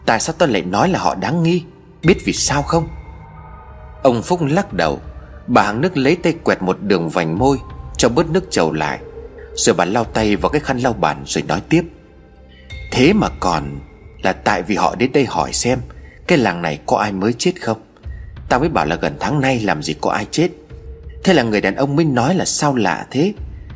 [0.05, 1.63] Tại sao ta lại nói là họ đáng nghi?
[2.03, 2.88] Biết vì sao không?
[4.03, 4.99] Ông Phúc lắc đầu,
[5.47, 7.57] Bà hàng nước lấy tay quẹt một đường vành môi,
[7.97, 8.99] Cho bớt nước trầu lại.
[9.55, 11.84] Rồi bà lau tay vào cái khăn lau bàn rồi nói tiếp.
[12.91, 13.80] Thế mà còn
[14.22, 15.80] Là tại vì họ đến đây hỏi xem,
[16.28, 17.82] Cái làng này có ai mới chết không?
[18.49, 20.49] Tao mới bảo là gần tháng nay làm gì có ai chết.
[21.24, 23.34] Thế là người đàn ông mới nói là sao lạ thế?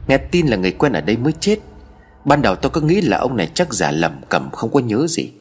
[0.08, 1.60] Nghe tin là người quen ở đây mới chết.
[2.26, 5.08] Ban đầu tôi cứ nghĩ là ông này chắc giả lầm cầm không có nhớ
[5.08, 5.32] gì.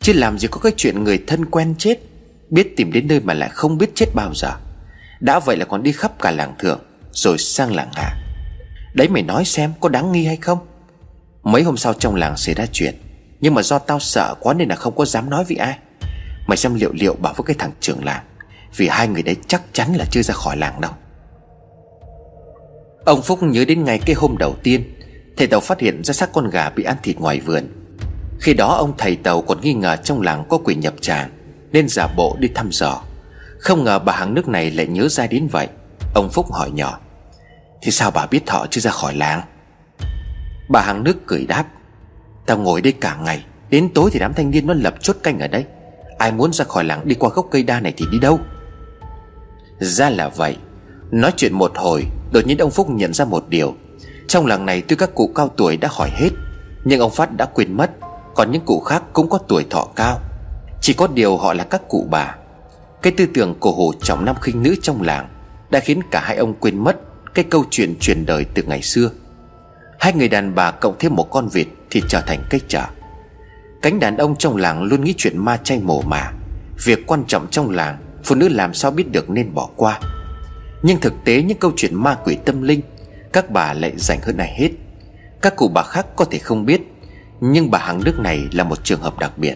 [0.00, 1.98] Chứ làm gì có cái chuyện người thân quen chết,
[2.50, 4.52] Biết tìm đến nơi mà lại không biết chết bao giờ.
[5.20, 6.80] Đã vậy là còn đi khắp cả làng thượng,
[7.12, 8.16] Rồi sang làng hạ.
[8.94, 10.58] Đấy mày nói xem, có đáng nghi hay không?
[11.42, 12.94] Mấy hôm sau trong làng xảy ra chuyện,
[13.40, 15.78] Nhưng mà do tao sợ quá nên là không có dám nói với ai.
[16.46, 18.24] Mày xem liệu liệu bảo với cái thằng trưởng làng,
[18.76, 20.92] Vì hai người đấy chắc chắn là chưa ra khỏi làng đâu.
[23.06, 24.94] Ông Phúc nhớ đến ngày cái hôm đầu tiên,
[25.36, 27.64] Thầy Tàu phát hiện ra xác con gà bị ăn thịt ngoài vườn.
[28.40, 31.30] Khi đó ông thầy Tàu còn nghi ngờ trong làng có quỷ nhập tràng
[31.72, 33.02] Nên giả bộ đi thăm dò.
[33.58, 35.68] Không ngờ bà hàng nước này lại nhớ ra đến vậy.
[36.14, 36.98] Ông Phúc hỏi nhỏ,
[37.82, 39.42] Thì sao bà biết họ chưa ra khỏi làng?
[40.68, 41.64] Bà hàng nước cười đáp,
[42.46, 45.38] Tao ngồi đây cả ngày, Đến tối thì đám thanh niên nó lập chốt canh
[45.38, 45.64] ở đây.
[46.18, 48.40] Ai muốn ra khỏi làng đi qua gốc cây đa này thì đi đâu?
[49.78, 50.56] Ra là vậy
[51.10, 53.74] Nói chuyện một hồi, Đột nhiên ông Phúc nhận ra một điều.
[54.28, 56.30] Trong làng này tuy các cụ cao tuổi đã hỏi hết,
[56.84, 57.90] Nhưng ông Phát đã quên mất,
[58.34, 60.20] Còn những cụ khác cũng có tuổi thọ cao.
[60.80, 62.36] Chỉ có điều họ là các cụ bà.
[63.02, 65.28] Cái tư tưởng cổ hủ trọng nam khinh nữ trong làng
[65.70, 66.96] Đã khiến cả hai ông quên mất
[67.34, 69.10] Cái câu chuyện truyền đời từ ngày xưa.
[69.98, 72.84] Hai người đàn bà cộng thêm một con vịt Thì trở thành cây trở
[73.82, 76.32] Cánh đàn ông trong làng luôn nghĩ chuyện ma chay mổ mà
[76.84, 80.00] Việc quan trọng trong làng, Phụ nữ làm sao biết được nên bỏ qua.
[80.82, 82.80] Nhưng thực tế những câu chuyện ma quỷ tâm linh,
[83.32, 84.70] Các bà lại rảnh hơn ai hết.
[85.42, 86.80] Các cụ bà khác có thể không biết,
[87.40, 89.54] Nhưng bà hàng nước này là một trường hợp đặc biệt.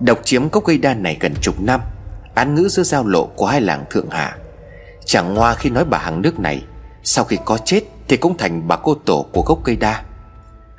[0.00, 1.80] Độc chiếm cốc cây đa này gần chục năm,
[2.34, 4.36] Án ngữ giữa giao lộ của hai làng Thượng Hạ
[5.04, 6.64] Chẳng ngoa khi nói bà hàng nước này,
[7.02, 10.02] Sau khi có chết Thì cũng thành bà cô tổ của gốc cây đa.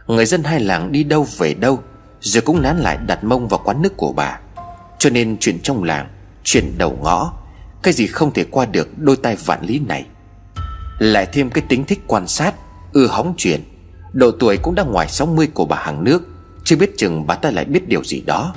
[0.07, 1.79] Người dân hai làng đi đâu về đâu,
[2.19, 4.39] Rồi cũng nán lại đặt mông vào quán nước của bà.
[4.99, 6.07] Cho nên chuyện trong làng,
[6.43, 7.33] Chuyện đầu ngõ
[7.83, 10.05] cái gì không thể qua được đôi tay vạn lý này.
[10.99, 12.55] Lại thêm cái tính thích quan sát,
[12.93, 13.63] Ưa hóng chuyện.
[14.13, 16.21] Độ tuổi cũng đã ngoài 60 của bà hàng nước.
[16.63, 18.53] Chưa biết chừng bà ta lại biết điều gì đó.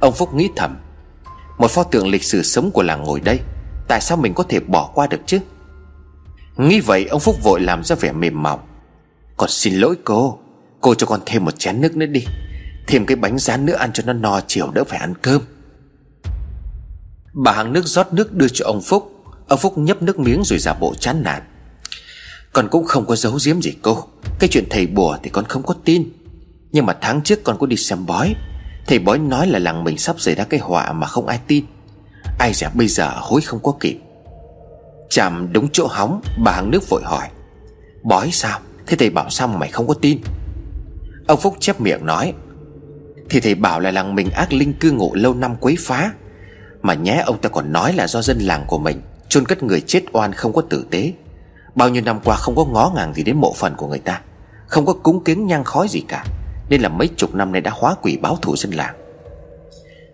[0.00, 0.76] Ông Phúc nghĩ thầm,
[1.58, 3.40] một pho tượng lịch sử sống của làng ngồi đây,
[3.90, 5.38] Tại sao mình có thể bỏ qua được chứ?
[6.56, 8.60] Nghĩ vậy, ông Phúc vội làm ra vẻ mềm mỏng.
[9.36, 10.38] Còn xin lỗi cô
[10.80, 12.24] Cô cho con thêm một chén nước nữa đi.
[12.86, 15.42] Thêm cái bánh rán nữa ăn cho nó no chiều đỡ phải ăn cơm.
[17.32, 19.12] Bà hàng nước rót nước đưa cho ông Phúc.
[19.48, 21.42] Ông Phúc nhấp nước miếng rồi giả bộ chán nản.
[22.52, 24.04] Con cũng không có giấu giếm gì cô.
[24.38, 26.12] Cái chuyện thầy bùa thì con không có tin.
[26.72, 28.34] Nhưng mà tháng trước con có đi xem bói.
[28.86, 31.64] Thầy bói nói là làng mình sắp xảy ra cái họa mà không ai tin.
[32.38, 33.98] Ai dè bây giờ hối không có kịp.
[35.10, 37.28] Chạm đúng chỗ hóng, Bà hàng nước vội hỏi.
[38.02, 38.60] Bói sao?
[38.86, 40.20] Thế thầy bảo sao mà mày không có tin?
[41.26, 42.32] Ông Phúc chép miệng nói.
[43.30, 46.12] Thì thầy bảo là làng mình ác linh cư ngụ lâu năm quấy phá.
[46.82, 49.80] Mà nhé, ông ta còn nói là do dân làng của mình, chôn cất người
[49.80, 51.12] chết oan không có tử tế.
[51.74, 54.20] Bao nhiêu năm qua không có ngó ngàng gì đến mộ phần của người ta,
[54.66, 56.24] Không có cúng kiến nhang khói gì cả,
[56.68, 58.94] Nên là mấy chục năm nay đã hóa quỷ báo thù dân làng.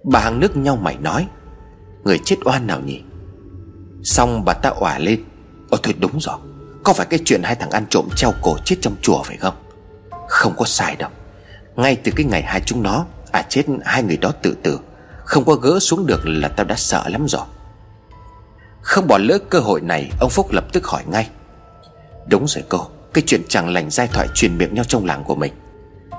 [0.05, 1.27] Bà hàng nước nhau mày nói,
[2.05, 3.03] Người chết oan nào nhỉ?
[4.03, 5.25] Xong bà ta òa lên
[5.71, 6.37] Ồ thôi đúng rồi,
[6.85, 9.55] Có phải cái chuyện hai thằng ăn trộm treo cổ chết trong chùa phải không?
[10.29, 11.11] Không có sai đâu,
[11.77, 14.81] Ngay từ cái ngày hai chúng nó À chết hai người đó tự tử
[15.27, 17.45] không có gỡ xuống được là tao đã sợ lắm rồi.
[18.83, 21.29] Không bỏ lỡ cơ hội này, Ông Phúc lập tức hỏi ngay.
[22.27, 25.35] Đúng rồi cô, Cái chuyện chẳng lành giai thoại truyền miệng nhau trong làng của
[25.35, 25.53] mình.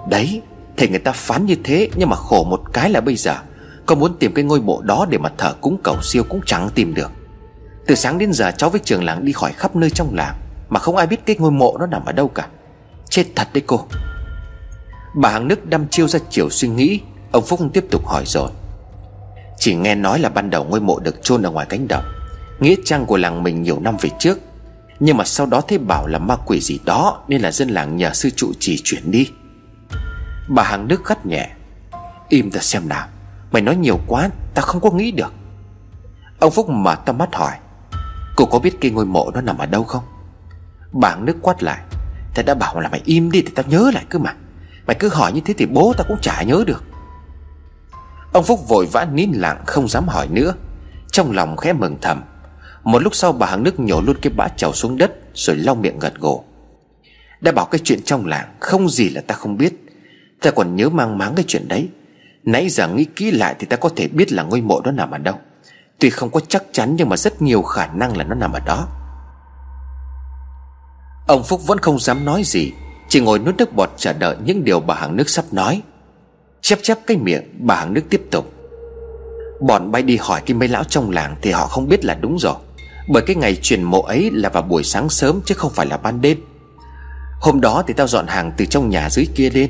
[0.10, 0.42] Đấy
[0.78, 3.36] Thì người ta phán như thế Nhưng mà khổ một cái là bây giờ.
[3.86, 6.70] Có muốn tìm cái ngôi mộ đó để mà thờ cúng cầu siêu cũng chẳng
[6.76, 7.12] tìm được.
[7.88, 10.36] Từ sáng đến giờ cháu với trường làng đi khỏi khắp nơi trong làng,
[10.70, 12.48] Mà không ai biết cái ngôi mộ nó nằm ở đâu cả.
[13.10, 13.86] Chết thật đấy cô.
[15.16, 17.00] Bà hàng nước đăm chiêu ra chiều suy nghĩ,
[17.32, 18.50] Ông Phúc tiếp tục hỏi rồi.
[19.58, 22.04] Chỉ nghe nói là ban đầu ngôi mộ được chôn ở ngoài cánh đồng.
[22.60, 24.40] Nghĩa trang của làng mình nhiều năm về trước.
[25.00, 27.98] Nhưng mà sau đó thấy bảo là ma quỷ gì đó, Nên là dân làng
[27.98, 29.32] nhờ sư trụ trì chuyển đi.
[30.48, 31.50] Bà hàng nước gắt nhẹ.
[32.30, 33.08] Im ta xem nào,
[33.52, 35.34] Mày nói nhiều quá ta không có nghĩ được.
[36.40, 37.54] Ông Phúc mở to mắt hỏi,
[38.36, 40.04] Cô có biết cái ngôi mộ nó nằm ở đâu không?
[40.92, 41.80] Bà hàng nước quát lại
[42.38, 44.34] Ta đã bảo là mày im đi thì tao nhớ lại cơ mà.
[44.88, 46.84] Mày cứ hỏi như thế thì bố tao cũng chả nhớ được.
[48.38, 50.54] Ông Phúc vội vã nín lặng, không dám hỏi nữa.
[51.12, 52.24] Trong lòng khẽ mừng thầm.
[52.84, 55.76] Một lúc sau, bà hàng nước nhổ luôn cái bã chầu xuống đất, Rồi lau
[55.76, 56.44] miệng gật gù.
[57.42, 59.74] Đã bảo cái chuyện trong làng, Không gì là ta không biết.
[60.42, 61.90] Ta còn nhớ mang máng cái chuyện đấy.
[62.44, 65.12] Nãy giờ nghĩ kỹ lại thì ta có thể biết là ngôi mộ đó nằm
[65.12, 65.36] ở đâu.
[66.00, 68.60] Tuy không có chắc chắn, nhưng mà rất nhiều khả năng là nó nằm ở
[68.66, 68.88] đó.
[71.28, 72.72] Ông Phúc vẫn không dám nói gì,
[73.10, 75.82] Chỉ ngồi nuốt nước bọt chờ đợi những điều bà hàng nước sắp nói.
[76.68, 78.52] Chép chép cái miệng, bà hàng nước tiếp tục.
[79.62, 82.38] Bọn bay đi hỏi cái mấy lão trong làng Thì họ không biết là đúng
[82.40, 82.56] rồi.
[83.10, 85.98] Bởi cái ngày truyền mộ ấy là vào buổi sáng sớm Chứ không phải là
[85.98, 86.38] ban đêm.
[87.42, 89.70] Hôm đó thì tao dọn hàng từ trong nhà dưới kia lên,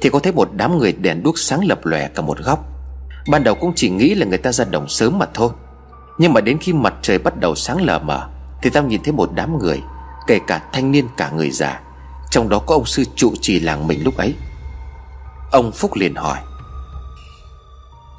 [0.00, 2.64] Thì có thấy một đám người đèn đuốc sáng lập lòe cả một góc.
[3.30, 5.50] Ban đầu cũng chỉ nghĩ là người ta ra đồng sớm mà thôi.
[6.18, 8.28] Nhưng mà đến khi mặt trời bắt đầu sáng lờ mờ,
[8.62, 9.80] Thì tao nhìn thấy một đám người,
[10.26, 11.80] Kể cả thanh niên cả người già.
[12.30, 14.34] Trong đó có ông sư trụ trì làng mình lúc ấy.
[15.50, 16.38] Ông Phúc liền hỏi,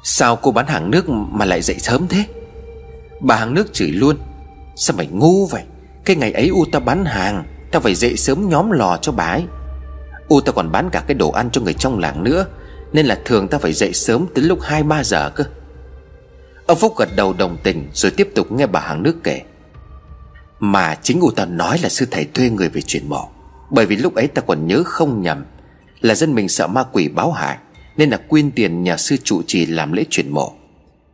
[0.02, 2.24] Sao cô bán hàng nước mà lại dậy sớm thế?
[3.20, 4.16] Bà hàng nước chửi luôn.
[4.76, 5.62] Sao mày ngu vậy?
[6.04, 9.24] Cái ngày ấy U ta bán hàng, Ta phải dậy sớm nhóm lò cho bà
[9.24, 9.44] ấy.
[10.28, 12.46] U ta còn bán cả cái đồ ăn cho người trong làng nữa,
[12.92, 15.44] Nên là thường ta phải dậy sớm tới lúc 2-3 giờ cơ.
[16.66, 19.42] Ông Phúc gật đầu đồng tình Rồi tiếp tục nghe bà hàng nước kể.
[20.60, 23.28] Mà chính U ta nói là sư thầy thuê người về chuyển mộ,
[23.70, 25.44] Bởi vì lúc ấy ta còn nhớ không nhầm
[26.00, 27.58] là dân mình sợ ma quỷ báo hại,
[27.96, 30.52] Nên là quyên tiền nhà sư trụ trì làm lễ chuyển mộ.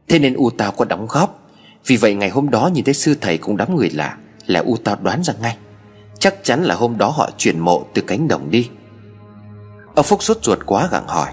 [0.09, 1.51] Thế nên U Tao có đóng góp.
[1.87, 4.17] Vì vậy ngày hôm đó nhìn thấy sư thầy cũng đám người lạ,
[4.47, 5.57] Là U Tao đoán ra ngay.
[6.19, 8.71] Chắc chắn là hôm đó họ chuyển mộ từ cánh đồng đi.
[9.95, 11.31] Ông Phúc sốt ruột quá gặng hỏi.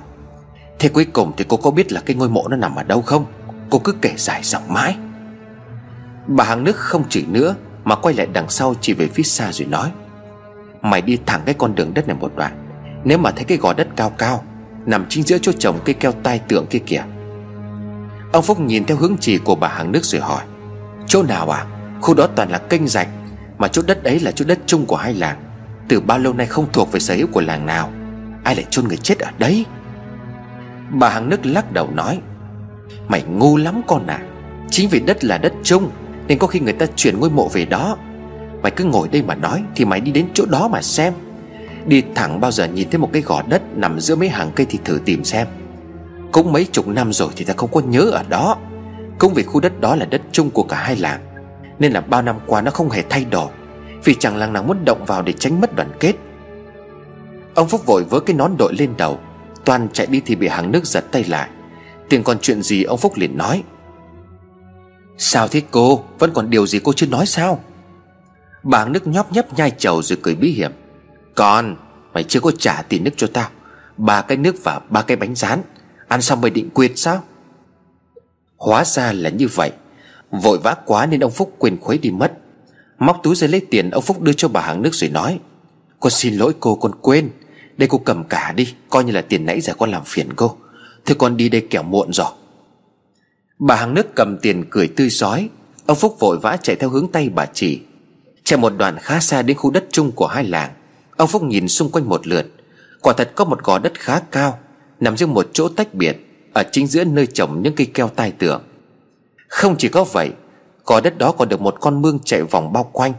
[0.79, 3.01] Thế cuối cùng thì cô có biết là cái ngôi mộ nó nằm ở đâu
[3.01, 3.25] không?
[3.69, 4.95] Cô cứ kể dài dòng mãi.
[6.27, 9.51] Bà hàng nước không chỉ nữa, Mà quay lại đằng sau chỉ về phía xa
[9.51, 9.91] rồi nói.
[10.81, 12.62] Mày đi thẳng cái con đường đất này một đoạn.
[13.03, 14.43] Nếu mà thấy cái gò đất cao cao,
[14.85, 17.03] Nằm chính giữa chỗ trồng cây keo tai tượng kia kìa.
[18.31, 20.43] Ông Phúc nhìn theo hướng chỉ của bà hàng nước rồi hỏi,
[21.07, 21.65] Chỗ nào à?
[22.01, 23.07] Khu đó toàn là kênh rạch,
[23.57, 25.37] Mà chỗ đất ấy là chỗ đất chung của hai làng.
[25.87, 27.91] Từ bao lâu nay không thuộc về sở hữu của làng nào?
[28.43, 29.65] Ai lại chôn người chết ở đấy?
[30.89, 32.19] Bà hàng nước lắc đầu nói,
[33.07, 34.19] Mày ngu lắm con à.
[34.69, 35.91] Chính vì đất là đất chung,
[36.27, 37.97] Nên có khi người ta chuyển ngôi mộ về đó.
[38.61, 41.13] Mày cứ ngồi đây mà nói Thì mày đi đến chỗ đó mà xem.
[41.85, 44.65] Đi thẳng bao giờ nhìn thấy một cái gò đất Nằm giữa mấy hàng cây
[44.69, 45.47] thì thử tìm xem.
[46.31, 48.57] Cũng mấy chục năm rồi thì ta không có nhớ ở đó.
[49.19, 51.21] Cũng vì khu đất đó là đất chung của cả hai làng,
[51.79, 53.47] Nên là bao năm qua nó không hề thay đổi,
[54.03, 56.13] Vì chẳng làng nào muốn động vào để tránh mất đoàn kết.
[57.53, 59.19] Ông Phúc vội với cái nón đội lên đầu,
[59.65, 61.49] Toàn chạy đi thì bị hàng nước giật tay lại.
[62.09, 63.63] Tiền còn chuyện gì ông Phúc liền nói.
[65.17, 66.03] Sao thế cô?
[66.19, 67.59] Vẫn còn điều gì cô chưa nói sao?
[68.63, 70.71] Bà hàng nước nhóp nhấp nhai chầu rồi cười bí hiểm.
[71.35, 71.75] Còn
[72.13, 73.49] Mày chưa có trả tiền nước cho tao.
[73.97, 75.61] Ba cái nước và ba cái bánh rán.
[76.07, 77.23] Ăn xong mày định quyệt sao?
[78.57, 79.71] Hóa ra là như vậy.
[80.31, 82.33] Vội vã quá nên ông Phúc quên khuấy đi mất.
[82.99, 85.39] Móc túi ra lấy tiền, ông Phúc đưa cho bà hàng nước rồi nói,
[85.99, 87.29] Con xin lỗi cô, con quên.
[87.77, 90.57] Đây cô cầm cả đi, Coi như là tiền nãy giờ con làm phiền cô.
[91.05, 92.31] Thôi con đi đây kẻo muộn rồi.
[93.59, 95.49] Bà hàng nước cầm tiền cười tươi giói
[95.85, 97.81] Ông Phúc vội vã chạy theo hướng tay bà chỉ.
[98.43, 100.71] Chạy một đoạn khá xa đến khu đất chung của hai làng.
[101.17, 102.45] Ông Phúc nhìn xung quanh một lượt.
[103.01, 104.59] Quả thật có một gò đất khá cao,
[104.99, 106.17] Nằm giữa một chỗ tách biệt,
[106.53, 108.63] Ở chính giữa nơi trồng những cây keo tai tượng.
[109.47, 110.31] Không chỉ có vậy,
[110.85, 113.13] Gò đất đó còn được một con mương chạy vòng bao quanh.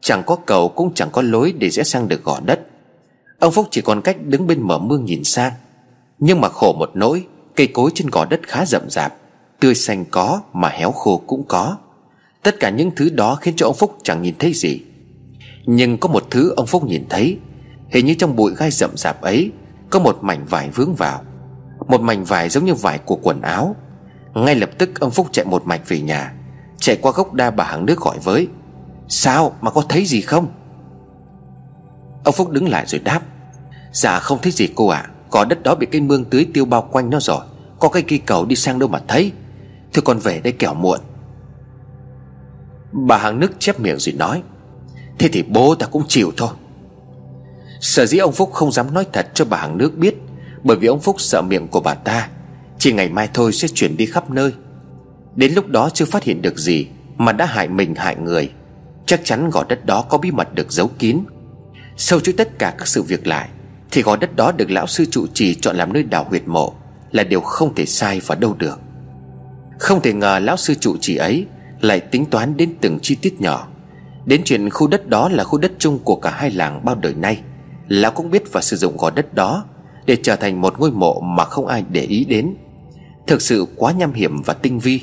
[0.00, 2.60] Chẳng có cầu cũng chẳng có lối để rẽ sang được gò đất.
[3.38, 5.52] Ông Phúc chỉ còn cách đứng bên mở mương nhìn sang.
[6.18, 7.26] Nhưng mà khổ một nỗi,
[7.56, 9.14] Cây cối trên gò đất khá rậm rạp,
[9.60, 11.76] Tươi xanh có mà héo khô cũng có.
[12.42, 14.80] Tất cả những thứ đó khiến cho ông Phúc chẳng nhìn thấy gì.
[15.70, 17.38] Nhưng có một thứ ông Phúc nhìn thấy.
[17.90, 19.52] Hình như trong bụi gai rậm rạp ấy,
[19.90, 21.22] Có một mảnh vải vướng vào.
[21.88, 23.76] Một mảnh vải giống như vải của quần áo.
[24.34, 26.32] Ngay lập tức ông Phúc chạy một mạch về nhà,
[26.78, 28.48] Chạy qua gốc đa bà hàng nước gọi với,
[29.08, 30.48] Sao, mà có thấy gì không?
[32.24, 33.20] Ông Phúc đứng lại rồi đáp
[33.92, 35.02] Dạ không thấy gì cô ạ.
[35.06, 35.10] À.
[35.30, 37.40] Có đất đó bị cây mương tưới tiêu bao quanh nó rồi.
[37.78, 39.32] Có cây cây cầu đi sang đâu mà thấy.
[39.92, 41.00] Thôi con về đây kẻo muộn.
[42.92, 44.42] Bà hàng nước chép miệng rồi nói
[45.18, 46.50] Thế thì bố ta cũng chịu thôi.
[47.80, 50.14] Sở dĩ ông Phúc không dám nói thật cho bà hàng nước biết,
[50.62, 52.28] Bởi vì ông Phúc sợ miệng của bà ta.
[52.78, 54.52] Chỉ ngày mai thôi sẽ chuyển đi khắp nơi.
[55.36, 58.50] Đến lúc đó chưa phát hiện được gì Mà đã hại mình hại người,
[59.06, 61.18] Chắc chắn gò đất đó có bí mật được giấu kín.
[61.96, 63.48] Sâu chuỗi tất cả các sự việc lại,
[63.90, 66.74] Thì gò đất đó được lão sư trụ trì chọn làm nơi đào huyệt mộ
[67.10, 68.80] Là điều không thể sai vào đâu được.
[69.78, 71.46] Không thể ngờ lão sư trụ trì ấy
[71.80, 73.68] Lại tính toán đến từng chi tiết nhỏ.
[74.28, 77.14] Đến chuyện khu đất đó là khu đất chung của cả hai làng bao đời
[77.14, 77.40] nay.
[77.88, 79.64] Lão cũng biết và sử dụng gò đất đó
[80.06, 82.54] Để trở thành một ngôi mộ mà không ai để ý đến.
[83.26, 85.02] Thực sự quá nham hiểm và tinh vi.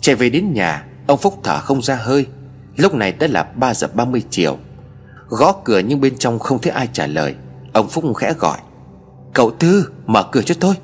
[0.00, 2.26] Chạy về đến nhà, Ông Phúc thở không ra hơi.
[2.76, 4.58] Lúc này đã là 3 giờ 30 chiều.
[5.28, 7.34] Gõ cửa nhưng bên trong không thấy ai trả lời.
[7.72, 8.58] Ông Phúc khẽ gọi.
[9.34, 10.74] Cậu Tư, mở cửa cho tôi.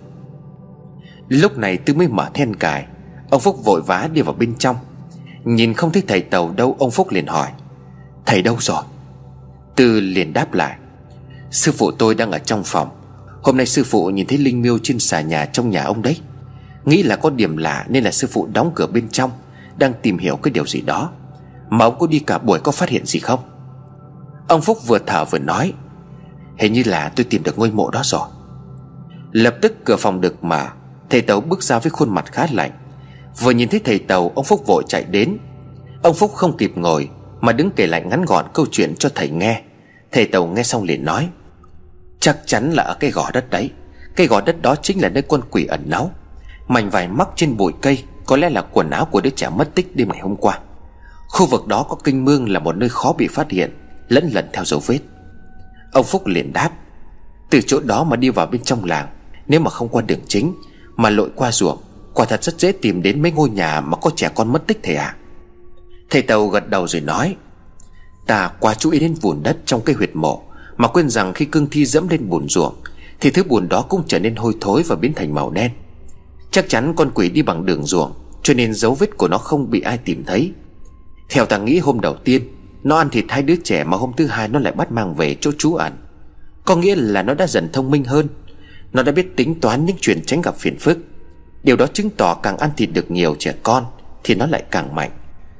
[1.29, 2.87] Lúc này Tư mới mở then cài.
[3.31, 4.77] Ông Phúc vội vã đi vào bên trong.
[5.45, 7.49] Nhìn không thấy thầy Tàu đâu, Ông Phúc liền hỏi.
[8.27, 8.83] Thầy đâu rồi?
[9.77, 10.77] Tư liền đáp lại.
[11.51, 12.89] Sư phụ tôi đang ở trong phòng.
[13.43, 16.21] Hôm nay sư phụ nhìn thấy Linh Miêu trên xà nhà trong nhà ông đấy.
[16.85, 19.31] Nghĩ là có điểm lạ nên là sư phụ đóng cửa bên trong,
[19.77, 21.11] Đang tìm hiểu cái điều gì đó.
[21.71, 23.41] Mà ông có đi cả buổi có phát hiện gì không?
[24.49, 25.73] Ông Phúc vừa thở vừa nói.
[26.59, 28.29] Hình như là tôi tìm được ngôi mộ đó rồi.
[29.33, 30.67] Lập tức cửa phòng được mở,
[31.11, 32.71] Thầy Tàu bước ra với khuôn mặt khá lạnh.
[33.41, 35.39] Vừa nhìn thấy thầy Tàu, Ông Phúc vội chạy đến.
[36.03, 37.09] Ông Phúc không kịp ngồi,
[37.41, 39.63] Mà đứng kể lại ngắn gọn câu chuyện cho thầy nghe.
[40.13, 41.29] Thầy Tàu nghe xong liền nói,
[42.21, 43.71] Chắc chắn là ở cái gò đất đấy.
[44.17, 46.11] Cái gò đất đó chính là nơi con quỷ ẩn náu.
[46.69, 49.75] Mảnh vải mắc trên bụi cây, Có lẽ là quần áo của đứa trẻ mất
[49.75, 50.59] tích đêm ngày hôm qua.
[51.29, 53.71] Khu vực đó có kinh mương là một nơi khó bị phát hiện,
[54.09, 55.01] Lẫn lần theo dấu vết.
[55.93, 56.71] Ông Phúc liền đáp,
[57.51, 59.09] Từ chỗ đó mà đi vào bên trong làng,
[59.47, 60.55] Nếu mà không qua đường chính,
[60.97, 61.79] Mà lội qua ruộng
[62.15, 64.81] Quả thật rất dễ tìm đến mấy ngôi nhà mà có trẻ con mất tích
[64.83, 65.17] thầy ạ à?
[66.11, 67.37] Thầy Tàu gật đầu rồi nói,
[68.27, 70.43] Ta quá chú ý đến vùn đất trong cây huyệt mộ,
[70.77, 72.75] Mà quên rằng khi cương thi dẫm lên bùn ruộng,
[73.21, 75.71] Thì thứ bùn đó cũng trở nên hôi thối và biến thành màu đen.
[76.51, 78.13] Chắc chắn con quỷ đi bằng đường ruộng,
[78.43, 80.53] Cho nên dấu vết của nó không bị ai tìm thấy.
[81.31, 82.43] Theo ta nghĩ hôm đầu tiên,
[82.83, 85.37] Nó ăn thịt hai đứa trẻ mà hôm thứ hai nó lại bắt mang về
[85.41, 85.93] chỗ trú ẩn.
[86.65, 88.29] Có nghĩa là nó đã dần thông minh hơn.
[88.93, 90.99] Nó đã biết tính toán những chuyện tránh gặp phiền phức.
[91.65, 93.85] Điều đó chứng tỏ càng ăn thịt được nhiều trẻ con,
[94.25, 95.11] Thì nó lại càng mạnh.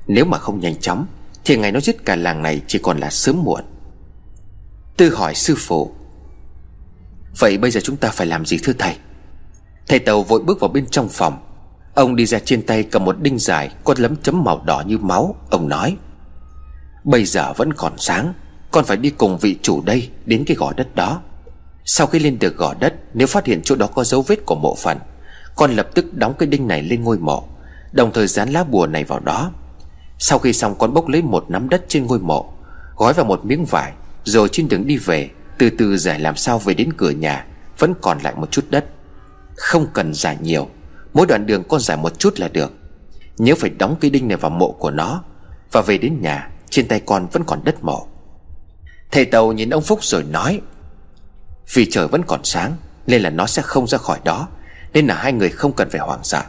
[0.07, 1.07] Nếu mà không nhanh chóng,
[1.45, 3.65] Thì ngày nó giết cả làng này chỉ còn là sớm muộn.
[4.97, 5.95] Tư hỏi sư phụ,
[7.39, 8.97] Vậy bây giờ chúng ta phải làm gì thưa thầy?
[9.89, 11.39] Thầy Tàu vội bước vào bên trong phòng.
[11.95, 14.99] Ông đi ra trên tay cầm một đinh dài Có lấm chấm màu đỏ như
[14.99, 15.37] máu.
[15.51, 15.97] Ông nói,
[17.05, 18.33] Bây giờ vẫn còn sáng,
[18.71, 21.23] Con phải đi cùng vị chủ đây đến cái gò đất đó.
[21.85, 24.55] Sau khi lên được gò đất, Nếu phát hiện chỗ đó có dấu vết của
[24.55, 24.99] mộ phần
[25.57, 27.49] con lập tức đóng cái đinh này lên ngôi mộ,
[27.93, 29.53] Đồng thời dán lá bùa này vào đó.
[30.19, 32.53] Sau khi xong, con bốc lấy một nắm đất trên ngôi mộ,
[32.97, 33.93] Gói vào một miếng vải,
[34.25, 37.47] Rồi trên đường đi về, Từ từ giải làm sao về đến cửa nhà,
[37.79, 38.85] Vẫn còn lại một chút đất.
[39.57, 40.69] Không cần giải nhiều,
[41.15, 42.73] Mỗi đoạn đường con giải một chút là được.
[43.39, 45.23] Nhớ phải đóng cây đinh này vào mộ của nó,
[45.73, 48.07] Và về đến nhà, Trên tay con vẫn còn đất mộ.
[49.11, 50.61] Thầy Tàu nhìn ông Phúc rồi nói,
[51.75, 52.73] Vì trời vẫn còn sáng,
[53.07, 54.49] Nên là nó sẽ không ra khỏi đó.
[54.95, 56.43] Nên là hai người không cần phải hoảng sợ.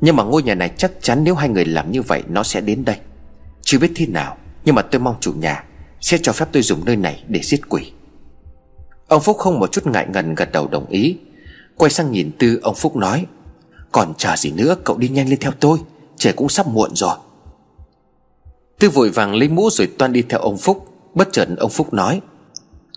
[0.00, 2.60] Nhưng mà ngôi nhà này chắc chắn nếu hai người làm như vậy, Nó sẽ
[2.60, 2.96] đến đây.
[3.62, 5.64] Chưa biết thế nào, Nhưng mà tôi mong chủ nhà
[6.00, 7.92] Sẽ cho phép tôi dùng nơi này để giết quỷ.
[9.08, 11.16] Ông Phúc không một chút ngại ngần gật đầu đồng ý.
[11.76, 13.26] Quay sang nhìn Tư, ông Phúc nói,
[13.92, 15.78] Còn chờ gì nữa, cậu đi nhanh lên theo tôi,
[16.16, 17.16] Trời cũng sắp muộn rồi.
[18.78, 20.86] Tư vội vàng lấy mũ rồi toan đi theo ông Phúc.
[21.14, 22.20] Bất chợt ông Phúc nói,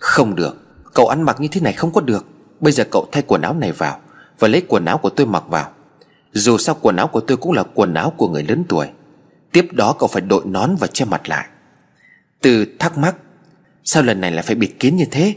[0.00, 0.56] Không được,
[0.94, 2.26] Cậu ăn mặc như thế này không có được.
[2.60, 3.98] Bây giờ cậu thay quần áo này vào.
[4.38, 5.70] Và lấy quần áo của tôi mặc vào.
[6.32, 8.86] Dù sao quần áo của tôi cũng là quần áo của người lớn tuổi.
[9.52, 11.46] Tiếp đó cậu phải đội nón và che mặt lại.
[12.40, 13.14] Từ thắc mắc,
[13.84, 15.34] Sao lần này lại phải bịt kín như thế?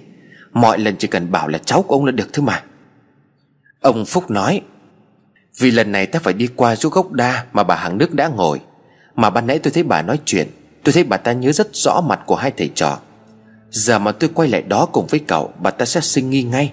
[0.53, 2.63] Mọi lần chỉ cần bảo là cháu của ông là được thôi mà.
[3.81, 4.61] Ông Phúc nói,
[5.59, 8.27] Vì lần này ta phải đi qua chỗ gốc đa Mà bà hàng nước đã
[8.27, 8.61] ngồi.
[9.15, 10.47] Mà ban nãy tôi thấy bà nói chuyện,
[10.83, 12.99] Tôi thấy bà ta nhớ rất rõ mặt của hai thầy trò.
[13.69, 16.71] Giờ mà tôi quay lại đó cùng với cậu, Bà ta sẽ sinh nghi ngay.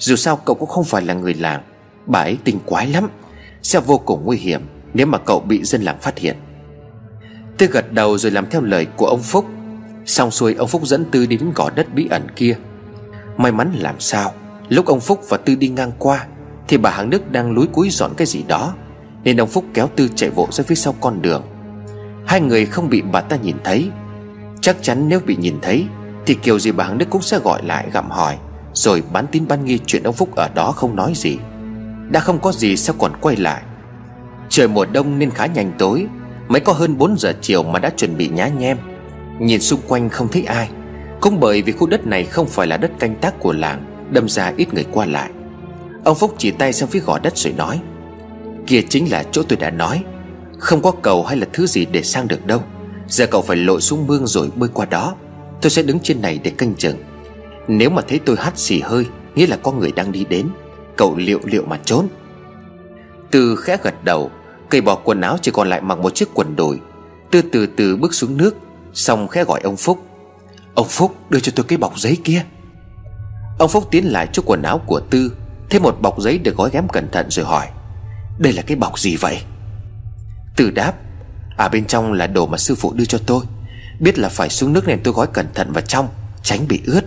[0.00, 1.62] Dù sao cậu cũng không phải là người làng.
[2.06, 3.08] Bà ấy tinh quái lắm.
[3.62, 4.60] Sẽ vô cùng nguy hiểm
[4.94, 6.36] Nếu mà cậu bị dân làng phát hiện.
[7.58, 9.46] Tư gật đầu rồi làm theo lời của ông Phúc.
[10.06, 12.56] Xong xuôi, ông Phúc dẫn Tư đến gò đất bí ẩn kia.
[13.36, 14.32] May mắn làm sao,
[14.68, 16.26] Lúc ông Phúc và Tư đi ngang qua,
[16.68, 18.74] Thì bà hàng nước đang lúi cúi dọn cái gì đó,
[19.24, 21.42] Nên ông Phúc kéo Tư chạy vội ra phía sau con đường.
[22.26, 23.90] Hai người không bị bà ta nhìn thấy.
[24.60, 25.86] Chắc chắn nếu bị nhìn thấy,
[26.26, 28.38] Thì kiểu gì bà hàng nước cũng sẽ gọi lại gặm hỏi.
[28.74, 31.38] Rồi bán tín bán nghi chuyện ông Phúc ở đó không nói gì.
[32.10, 33.62] Đã không có gì sao còn quay lại.
[34.48, 36.06] Trời mùa đông nên khá nhanh tối.
[36.48, 38.78] Mới có hơn 4 giờ chiều mà đã chuẩn bị nhá nhem.
[39.38, 40.68] Nhìn xung quanh không thấy ai.
[41.20, 44.28] Cũng bởi vì khu đất này không phải là đất canh tác của làng, Đâm
[44.28, 45.30] ra ít người qua lại.
[46.04, 47.80] Ông Phúc chỉ tay sang phía gò đất rồi nói,
[48.66, 50.04] Kia chính là chỗ tôi đã nói.
[50.58, 52.62] Không có cầu hay là thứ gì để sang được đâu.
[53.08, 55.14] Giờ cậu phải lội xuống mương rồi bơi qua đó.
[55.62, 56.96] Tôi sẽ đứng trên này để canh chừng.
[57.68, 60.48] Nếu mà thấy tôi hắt xì hơi, Nghĩa là có người đang đi đến,
[60.96, 62.08] Cậu liệu liệu mà trốn.
[63.30, 64.30] Từ khẽ gật đầu
[64.70, 66.78] Cây bỏ quần áo chỉ còn lại mặc một chiếc quần đùi.
[67.30, 68.56] Tư từ từ bước xuống nước,
[68.92, 70.04] Xong khẽ gọi ông Phúc.
[70.74, 72.44] Ông Phúc, đưa cho tôi cái bọc giấy kia.
[73.58, 75.32] Ông Phúc tiến lại chỗ quần áo của Tư,
[75.70, 77.66] Thấy một bọc giấy được gói ghém cẩn thận rồi hỏi,
[78.38, 79.40] Đây là cái bọc gì vậy?
[80.56, 80.92] Tư đáp
[81.56, 83.44] À bên trong là đồ mà sư phụ đưa cho tôi.
[84.00, 86.08] Biết là phải xuống nước nên tôi gói cẩn thận vào trong,
[86.42, 87.04] Tránh bị ướt.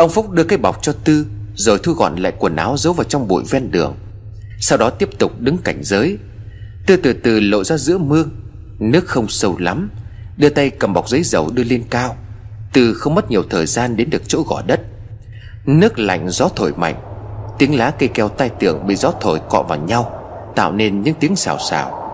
[0.00, 3.04] Ông Phúc đưa cái bọc cho Tư, Rồi thu gọn lại quần áo giấu vào
[3.04, 3.96] trong bụi ven đường.
[4.60, 6.18] Sau đó tiếp tục đứng cảnh giới.
[6.86, 8.30] Tư từ từ lộ ra giữa mương,
[8.78, 9.90] Nước không sâu lắm,
[10.36, 12.16] Đưa tay cầm bọc giấy dầu đưa lên cao.
[12.72, 14.80] Tư không mất nhiều thời gian đến được chỗ gò đất.
[15.66, 16.96] Nước lạnh, gió thổi mạnh,
[17.58, 20.22] Tiếng lá cây keo tai tưởng bị gió thổi cọ vào nhau,
[20.56, 22.12] Tạo nên những tiếng xào xào.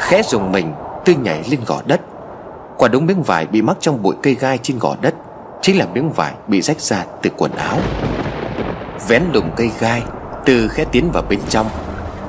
[0.00, 0.72] Khẽ dùng mình,
[1.04, 2.00] Tư nhảy lên gò đất.
[2.78, 5.14] Quả đống miếng vải bị mắc trong bụi cây gai trên gò đất.
[5.62, 7.78] Chính là miếng vải bị rách ra từ quần áo.
[9.08, 10.02] Vén lùm cây gai
[10.44, 11.66] từ khẽ tiến vào bên trong,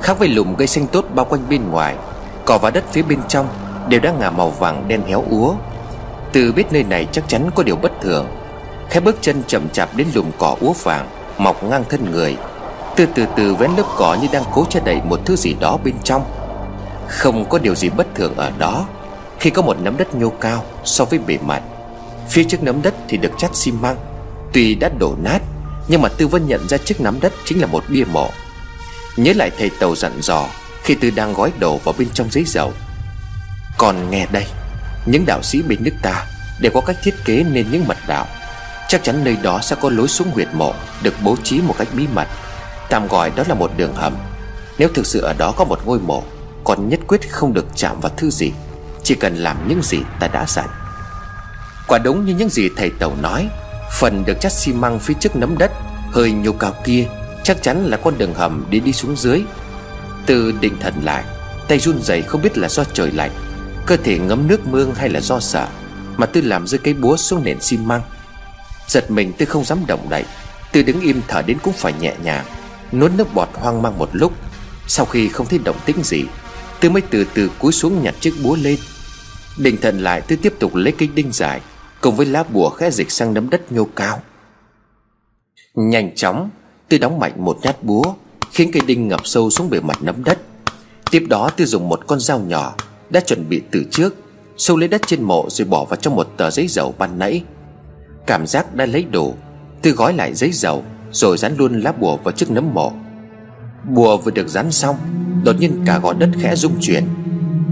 [0.01, 1.95] Khác với lùm cây xanh tốt bao quanh bên ngoài,
[2.45, 3.47] Cỏ và đất phía bên trong
[3.87, 5.53] Đều đã ngả màu vàng đen héo úa.
[6.31, 8.27] Từ biết nơi này chắc chắn có điều bất thường.
[8.89, 12.37] Khẽ bước chân chậm chạp đến lùm cỏ úa vàng, Mọc ngang thân người.
[12.95, 15.77] Từ từ từ vén lớp cỏ như đang cố che đậy một thứ gì đó
[15.83, 16.23] bên trong.
[17.07, 18.85] Không có điều gì bất thường ở đó.
[19.39, 21.61] Khi có một nắm đất nhô cao so với bề mặt
[22.31, 23.97] Phía trước nắm đất thì được chát xi măng.
[24.53, 25.39] Tuy đã đổ nát,
[25.87, 28.29] Nhưng mà Tư Vân nhận ra chiếc nắm đất chính là một bia mộ.
[29.17, 30.47] Nhớ lại thầy Tàu dặn dò
[30.83, 32.73] Khi Tư đang gói đồ vào bên trong giấy dầu.
[33.77, 34.45] Còn nghe đây,
[35.05, 36.25] Những đạo sĩ bên nước ta
[36.61, 38.27] Đều có cách thiết kế nên những mật đạo.
[38.87, 40.73] Chắc chắn nơi đó sẽ có lối xuống huyệt mộ
[41.03, 42.27] Được bố trí một cách bí mật.
[42.89, 44.15] Tạm gọi đó là một đường hầm.
[44.77, 46.23] Nếu thực sự ở đó có một ngôi mộ,
[46.63, 48.51] Còn nhất quyết không được chạm vào thứ gì.
[49.03, 50.80] Chỉ cần làm những gì ta đã dặn
[51.91, 53.49] Quả đúng như những gì thầy Tàu nói,
[53.99, 55.71] Phần được chắt xi măng phía trước nấm đất,
[56.11, 57.05] Hơi nhô cao kia,
[57.43, 59.41] Chắc chắn là con đường hầm để đi xuống dưới.
[60.25, 61.23] Từ định thần lại,
[61.67, 63.31] Tay run rẩy không biết là do trời lạnh,
[63.85, 65.67] Cơ thể ngấm nước mương hay là do sợ,
[66.17, 68.01] Mà Tư làm rơi cái búa xuống nền xi măng.
[68.87, 70.25] Giật mình Tư không dám động đậy,
[70.71, 72.45] Tư đứng im thở đến cũng phải nhẹ nhàng,
[72.91, 74.33] Nuốt nước bọt hoang mang một lúc.
[74.87, 76.23] Sau khi không thấy động tĩnh gì,
[76.79, 78.77] Tư mới từ từ cúi xuống nhặt chiếc búa lên.
[79.57, 81.61] Định thần lại, Tư tiếp tục lấy cây đinh dài
[82.01, 84.19] Cùng với lá bùa khẽ dịch sang nấm đất nhô cao.
[85.75, 86.49] Nhanh chóng,
[86.89, 88.03] Tư đóng mạnh một nhát búa,
[88.51, 90.39] Khiến cây đinh ngập sâu xuống bề mặt nấm đất.
[91.11, 92.75] Tiếp đó Tư dùng một con dao nhỏ
[93.09, 94.15] Đã chuẩn bị từ trước
[94.57, 97.43] Sâu lấy đất trên mộ rồi bỏ vào trong một tờ giấy dầu ban nãy.
[98.27, 99.35] Cảm giác đã lấy đủ,
[99.81, 102.93] Tư gói lại giấy dầu Rồi dán luôn lá bùa vào chiếc nấm mộ.
[103.89, 104.95] Bùa vừa được dán xong,
[105.43, 107.07] Đột nhiên cả gò đất khẽ rung chuyển.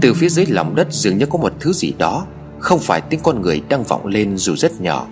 [0.00, 2.26] Từ phía dưới lòng đất dường như có một thứ gì đó.
[2.60, 5.06] Không phải tiếng con người đang vọng lên dù rất nhỏ.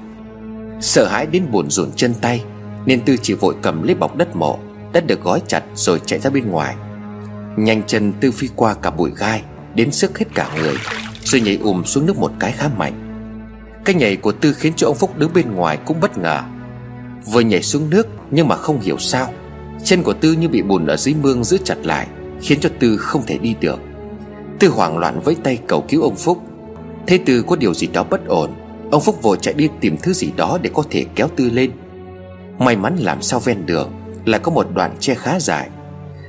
[0.80, 2.44] Sợ hãi đến buồn rộn chân tay,
[2.86, 4.58] Nên Tư chỉ vội cầm lấy bọc đất mộ
[4.92, 6.74] Đã được gói chặt rồi chạy ra bên ngoài.
[7.56, 9.42] Nhanh chân Tư phi qua cả bụi gai,
[9.74, 10.74] Đến sức hết cả người,
[11.24, 13.04] Rồi nhảy ùm xuống nước một cái khá mạnh.
[13.84, 16.42] Cái nhảy của Tư khiến cho ông Phúc đứng bên ngoài cũng bất ngờ.
[17.24, 19.32] Vừa nhảy xuống nước Nhưng mà không hiểu sao,
[19.84, 22.06] Chân của Tư như bị bùn ở dưới mương giữ chặt lại,
[22.40, 23.78] Khiến cho Tư không thể đi được.
[24.58, 26.47] Tư hoảng loạn với tay cầu cứu ông Phúc
[27.08, 28.50] Thế Tư có điều gì đó bất ổn
[28.90, 31.72] Ông Phúc vội chạy đi tìm thứ gì đó để có thể kéo Tư lên.
[32.58, 33.92] May mắn làm sao ven đường
[34.24, 35.68] Là có một đoạn tre khá dài.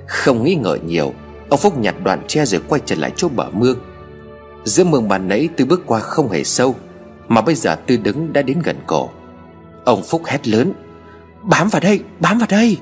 [0.08, 1.14] Không nghĩ ngợi nhiều
[1.50, 3.80] Ông Phúc nhặt đoạn tre rồi quay trở lại chỗ bờ mương.
[4.64, 6.76] Giữa mương bàn nãy Tư bước qua không hề sâu
[7.28, 9.10] Mà bây giờ Tư đứng đã đến gần cổ.
[9.86, 10.74] Ông Phúc hét lớn
[11.42, 12.78] Bám vào đây, bám vào đây!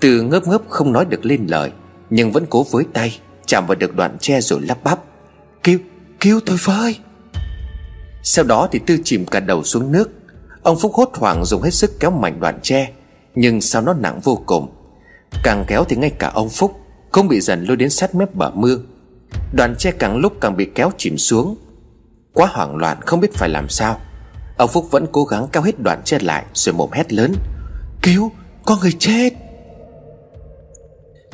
[0.00, 1.72] Tư ngớp ngớp không nói được lên lời
[2.10, 5.09] Nhưng vẫn cố với tay Chạm vào được đoạn tre rồi lắp bắp.
[6.20, 6.98] Cứu, tôi với
[8.22, 10.10] Sau đó thì Tư chìm cả đầu xuống nước.
[10.62, 12.90] Ông Phúc hốt hoảng dùng hết sức kéo mạnh đoạn tre
[13.34, 14.74] Nhưng sao nó nặng vô cùng.
[15.42, 16.72] Càng kéo thì ngay cả ông Phúc
[17.12, 18.86] Cũng bị dần lôi đến sát mép bờ mương.
[19.52, 21.56] Đoạn tre càng lúc càng bị kéo chìm xuống.
[22.32, 24.00] Quá hoảng loạn không biết phải làm sao.
[24.56, 27.34] Ông Phúc vẫn cố gắng kéo hết đoạn tre lại Rồi mồm hét lớn
[28.02, 28.32] Cứu
[28.64, 29.30] có người chết!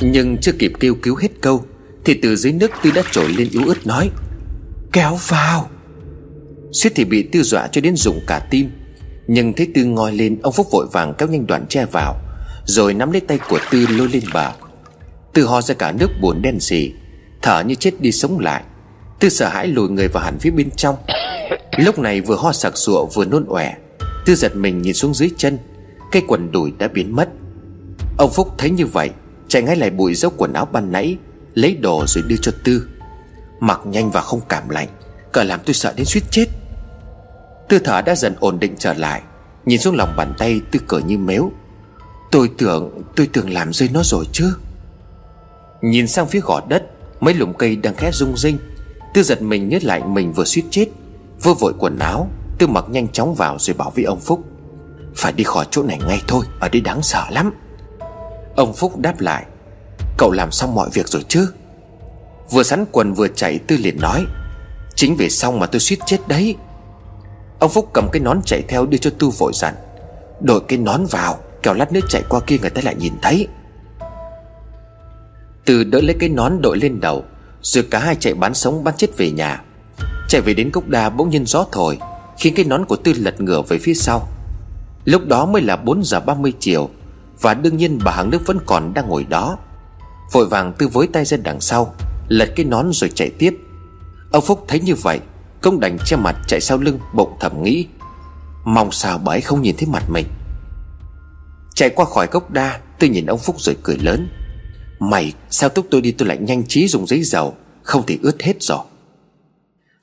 [0.01, 1.65] Nhưng chưa kịp kêu cứu hết câu
[2.05, 4.11] Thì từ dưới nước Tư đã trồi lên yếu ớt nói
[4.97, 5.69] Kéo vào.
[6.73, 8.71] Suýt thì bị Tư dọa cho đến rụng cả tim.
[9.27, 12.17] Nhưng thấy Tư ngoi lên, Ông Phúc vội vàng kéo nhanh đoạn tre vào,
[12.65, 14.53] Rồi nắm lấy tay của Tư lôi lên bờ.
[15.35, 16.93] Tư ho ra cả nước buồn đen xì,
[17.43, 18.63] Thở như chết đi sống lại.
[19.21, 20.97] Tư sợ hãi lùi người vào hẳn phía bên trong.
[21.79, 23.75] Lúc này vừa ho sặc sụa vừa nôn ọe,
[24.27, 25.59] Tư giật mình nhìn xuống dưới chân
[26.13, 27.29] Cây quần đùi đã biến mất.
[28.19, 29.11] Ông Phúc thấy như vậy,
[29.49, 31.17] Chạy ngay lại bụi dốc quần áo ban nãy,
[31.55, 32.89] Lấy đồ rồi đưa cho Tư.
[33.61, 34.89] Mặc nhanh và không cảm lạnh,
[35.33, 36.47] Cả làm tôi sợ đến suýt chết.
[37.69, 39.23] Tư thở đã dần ổn định trở lại,
[39.65, 41.53] Nhìn xuống lòng bàn tay Tư cười như mếu.
[42.31, 44.57] Tôi tưởng tôi tưởng làm rơi nó rồi chứ.
[45.83, 46.83] Nhìn sang phía gò đất,
[47.21, 48.59] Mấy lùm cây đang khẽ rung rinh.
[49.15, 50.87] Tư giật mình nhớ lại mình vừa suýt chết
[51.43, 52.29] Vừa vội quần áo,
[52.59, 54.45] Tư mặc nhanh chóng vào rồi bảo với ông Phúc.
[55.17, 57.53] Phải đi khỏi chỗ này ngay thôi, Ở đây đáng sợ lắm.
[58.57, 59.47] Ông Phúc đáp lại,
[60.19, 61.49] Cậu làm xong mọi việc rồi chứ?
[62.51, 64.27] Vừa sắn quần vừa chạy Tư liền nói,
[64.95, 66.57] Chính vì xong mà tôi suýt chết đấy.
[67.59, 69.75] Ông Phúc cầm cái nón chạy theo đưa cho Tư vội dặn
[70.41, 73.49] Đội cái nón vào Kéo lát nữa chạy qua kia người ta lại nhìn thấy.
[75.65, 77.25] Tư đỡ lấy cái nón đội lên đầu,
[77.63, 79.63] Rồi cả hai chạy bán sống bán chết về nhà.
[80.29, 81.99] Chạy về đến cốc đa bỗng nhiên gió thổi,
[82.39, 84.29] Khiến cái nón của Tư lật ngửa về phía sau.
[85.05, 86.91] Lúc đó mới là 4 giờ 30 chiều,
[87.41, 89.59] Và đương nhiên bà hàng nước vẫn còn đang ngồi đó.
[90.33, 91.95] Vội vàng Tư với tay ra đằng sau
[92.29, 93.59] Lật cái nón rồi chạy tiếp.
[94.33, 95.21] Ông Phúc thấy như vậy
[95.61, 97.87] Công đành che mặt chạy sau lưng, bụng thầm nghĩ,
[98.65, 100.27] Mong sao bà ấy không nhìn thấy mặt mình.
[101.75, 104.29] Chạy qua khỏi gốc đa, tôi nhìn ông Phúc rồi cười lớn,
[104.99, 108.43] Mày, sao túc tôi đi tôi lại nhanh trí dùng giấy dầu, Không thì ướt
[108.43, 108.79] hết rồi.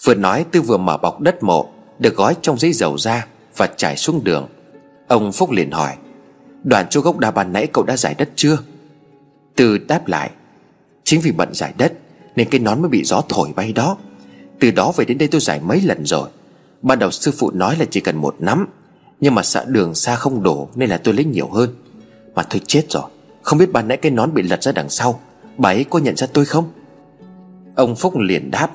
[0.04, 1.70] Vừa nói tôi vừa mở bọc đất mộ,
[2.00, 4.48] Được gói trong giấy dầu ra Và trải xuống đường.
[5.08, 5.96] Ông Phúc liền hỏi,
[6.64, 8.58] Đoàn chỗ gốc đa bàn nãy cậu đã giải đất chưa?
[9.56, 10.30] Từ đáp lại,
[11.04, 11.94] Chính vì bận giải đất
[12.36, 13.98] nên cái nón mới bị gió thổi bay đó.
[14.60, 16.30] Từ đó về đến đây tôi giải mấy lần rồi.
[16.82, 18.68] Ban đầu sư phụ nói là chỉ cần một nắm,
[19.20, 21.70] Nhưng mà sợ đường xa không đổ Nên là tôi lấy nhiều hơn.
[22.36, 23.04] Mà tôi chết rồi,
[23.42, 25.20] Không biết ban nãy cái nón bị lật ra đằng sau,
[25.58, 26.72] Bà ấy có nhận ra tôi không?
[27.76, 28.72] Ông Phúc liền đáp,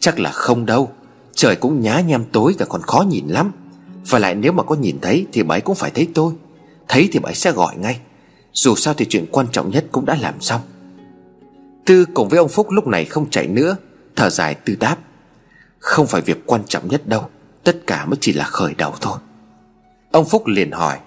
[0.00, 0.90] Chắc là không đâu,
[1.34, 3.52] Trời cũng nhá nhem tối và còn khó nhìn lắm.
[4.08, 6.32] Và lại nếu mà có nhìn thấy Thì bà ấy cũng phải thấy tôi.
[6.88, 7.98] Thấy thì bà ấy sẽ gọi ngay.
[8.52, 10.60] Dù sao thì chuyện quan trọng nhất cũng đã làm xong.
[11.86, 13.76] Tư cùng với ông Phúc lúc này không chạy nữa,
[14.16, 14.96] Thở dài Tư đáp.
[15.78, 17.28] Không phải việc quan trọng nhất đâu,
[17.64, 19.18] Tất cả mới chỉ là khởi đầu thôi.
[20.10, 20.98] Ông Phúc liền hỏi,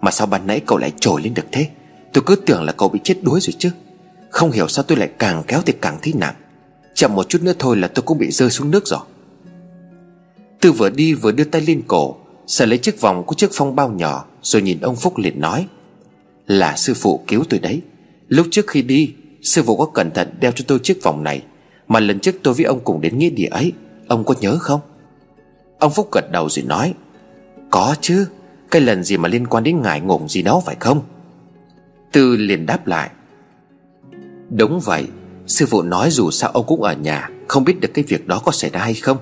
[0.00, 1.68] Mà sao ban nãy cậu lại trồi lên được thế?
[2.12, 3.70] Tôi cứ tưởng là cậu bị chết đuối rồi chứ.
[4.30, 6.34] Không hiểu sao tôi lại càng kéo thì càng thấy nặng
[6.94, 9.00] Chậm một chút nữa thôi là tôi cũng bị rơi xuống nước rồi.
[10.60, 13.76] Tư vừa đi vừa đưa tay lên cổ, Sợ lấy chiếc vòng của chiếc phong
[13.76, 15.66] bao nhỏ, Rồi nhìn ông Phúc liền nói,
[16.46, 17.82] Là sư phụ cứu tôi đấy.
[18.28, 19.14] Lúc trước khi đi
[19.46, 21.42] Sư phụ có cẩn thận đeo cho tôi chiếc vòng này,
[21.88, 23.72] Mà lần trước tôi với ông cùng đến nghĩa địa ấy,
[24.08, 24.80] Ông có nhớ không?
[25.78, 26.94] Ông Phúc gật đầu rồi nói,
[27.70, 28.26] Có chứ,
[28.70, 31.02] Cái lần gì mà liên quan đến ngài ngủng gì đó phải không?
[32.12, 33.10] Tư liền đáp lại,
[34.50, 35.06] Đúng vậy,
[35.46, 38.42] Sư phụ nói dù sao ông cũng ở nhà, Không biết được cái việc đó
[38.44, 39.18] có xảy ra hay không.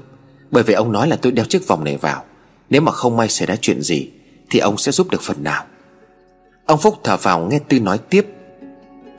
[0.51, 2.25] Bởi vì ông nói là tôi đeo chiếc vòng này vào,
[2.70, 4.11] Nếu mà không may xảy ra chuyện gì,
[4.51, 5.64] Thì ông sẽ giúp được phần nào.
[6.66, 8.27] Ông Phúc thở vào nghe Tư nói tiếp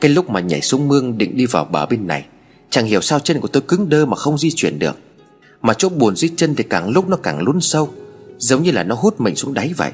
[0.02, 2.26] cái lúc mà nhảy xuống mương định đi vào bờ bên này,
[2.70, 4.98] Chẳng hiểu sao chân của tôi cứng đơ mà không di chuyển được.
[5.62, 7.89] Mà chỗ buồn dưới chân thì càng lúc nó càng lún sâu,
[8.38, 9.91] Giống như là nó hút mình xuống đáy vậy.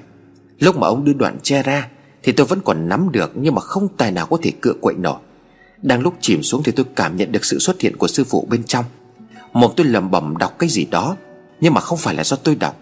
[0.59, 1.89] Lúc mà ông đưa đoạn che ra
[2.23, 4.95] Thì tôi vẫn còn nắm được Nhưng mà không tài nào có thể cựa quậy
[4.95, 5.19] nổi.
[5.81, 8.47] Đang lúc chìm xuống thì tôi cảm nhận được sự xuất hiện của sư phụ
[8.49, 8.85] bên trong.
[9.53, 11.15] Một tôi lầm bầm đọc cái gì đó,
[11.61, 12.79] Nhưng mà không phải là do tôi đọc.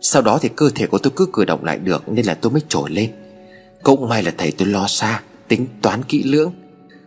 [0.00, 2.52] Sau đó thì cơ thể của tôi cứ cử động lại được Nên là tôi
[2.52, 3.10] mới trồi lên.
[3.82, 5.22] Cũng may là thầy tôi lo xa
[5.52, 6.52] Tính toán kỹ lưỡng.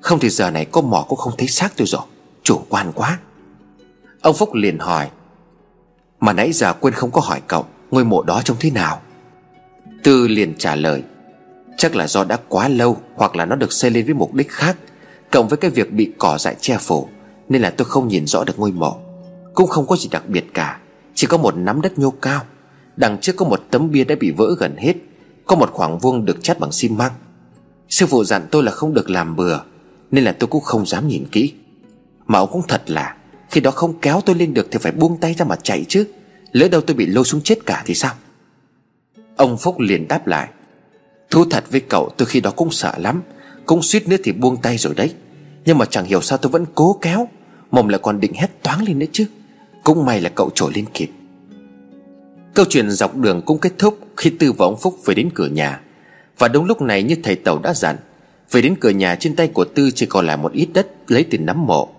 [0.02, 2.02] Không thì giờ này có mỏ cũng không thấy xác tôi rồi.
[2.44, 3.20] Chủ quan quá.
[4.22, 5.10] Ông Phúc liền hỏi,
[6.20, 9.02] Mà nãy giờ quên không có hỏi cậu, Ngôi mộ đó trông thế nào?
[10.04, 11.04] Tư liền trả lời,
[11.78, 14.52] Chắc là do đã quá lâu Hoặc là nó được xây lên với mục đích
[14.52, 14.78] khác,
[15.32, 17.08] Cộng với cái việc bị cỏ dại che phủ,
[17.50, 18.98] Nên là tôi không nhìn rõ được ngôi mộ.
[19.54, 20.80] Cũng không có gì đặc biệt cả,
[21.16, 22.42] Chỉ có một nắm đất nhô cao.
[22.96, 24.94] Đằng trước có một tấm bia đã bị vỡ gần hết,
[25.46, 27.12] Có một khoảng vuông được chát bằng xi măng.
[27.96, 29.60] Sư phụ dặn tôi là không được làm bừa,
[30.12, 31.54] Nên là tôi cũng không dám nhìn kỹ.
[32.28, 33.16] Mà ông cũng thật là,
[33.50, 36.08] Khi đó không kéo tôi lên được Thì phải buông tay ra mà chạy chứ.
[36.52, 38.14] Lỡ đâu tôi bị lôi xuống chết cả thì sao?
[39.36, 40.50] Ông Phúc liền đáp lại,
[41.30, 43.22] Thú thật với cậu, tôi khi đó cũng sợ lắm,
[43.66, 45.14] Cũng suýt nữa thì buông tay rồi đấy.
[45.66, 47.28] Nhưng mà chẳng hiểu sao tôi vẫn cố kéo,
[47.72, 49.26] Mồm lại còn định hét toáng lên nữa chứ.
[49.84, 51.10] Cũng may là cậu trổi lên kịp.
[52.54, 55.48] Câu chuyện dọc đường cũng kết thúc Khi Tư và ông Phúc về đến cửa
[55.48, 55.82] nhà.
[56.38, 57.98] Và đúng lúc này như thầy Tàu đã dặn,
[58.52, 61.24] Về đến cửa nhà trên tay của Tư chỉ còn lại một ít đất Lấy
[61.24, 61.90] tiền nắm mộ.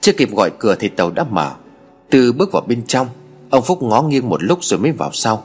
[0.00, 1.52] Chưa kịp gọi cửa thì Tàu đã mở.
[2.10, 3.08] Tư bước vào bên trong,
[3.50, 5.44] Ông Phúc ngó nghiêng một lúc rồi mới vào sau.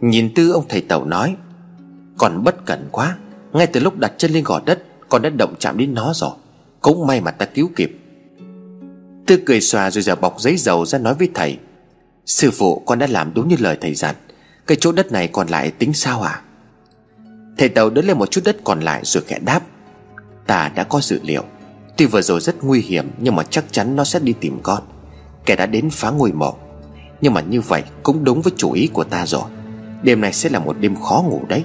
[0.00, 1.36] Nhìn Tư, ông thầy Tàu nói
[2.18, 3.16] Còn bất cẩn quá,
[3.52, 6.30] Ngay từ lúc đặt chân lên gò đất, Con đã động chạm đến nó rồi,
[6.80, 7.98] Cũng may mà ta cứu kịp.
[9.26, 11.58] Tư cười xòa rồi giờ bọc giấy dầu ra nói với thầy,
[12.26, 14.14] Sư phụ, con đã làm đúng như lời thầy dặn,
[14.66, 16.42] Cái chỗ đất này còn lại tính sao à
[17.58, 19.60] Thầy Tàu đỡ lên một chút đất còn lại rồi khẽ đáp.
[20.46, 21.44] Ta đã có dự liệu.
[21.96, 24.82] Tuy vừa rồi rất nguy hiểm, Nhưng mà chắc chắn nó sẽ đi tìm con.
[25.46, 26.56] Kẻ đã đến phá ngôi mộ.
[27.20, 29.42] Nhưng mà như vậy cũng đúng với chủ ý của ta rồi.
[30.02, 31.64] Đêm này sẽ là một đêm khó ngủ đấy.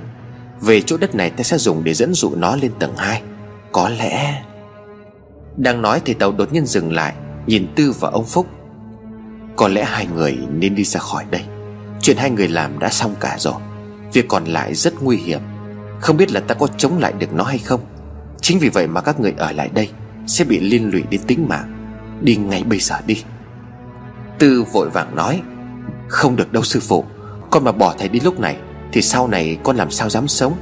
[0.61, 3.21] Về chỗ đất này ta sẽ dùng để dẫn dụ nó lên tầng 2
[3.71, 4.43] Có lẽ
[5.57, 7.13] Đang nói thì tàu đột nhiên dừng lại,
[7.45, 8.47] Nhìn Tư và ông Phúc.
[9.55, 11.41] Có lẽ hai người nên đi ra khỏi đây.
[12.01, 13.53] Chuyện hai người làm đã xong cả rồi.
[14.13, 15.39] Việc còn lại rất nguy hiểm.
[15.99, 17.81] Không biết là ta có chống lại được nó hay không.
[18.41, 19.89] Chính vì vậy mà các người ở lại đây
[20.27, 21.93] Sẽ bị liên lụy đến tính mạng.
[22.21, 23.23] Đi ngay bây giờ đi.
[24.39, 25.41] Tư vội vàng nói,
[26.07, 27.03] Không được đâu, sư phụ.
[27.49, 28.57] Con mà bỏ thầy đi lúc này
[28.93, 30.53] Thì sau này con làm sao dám sống?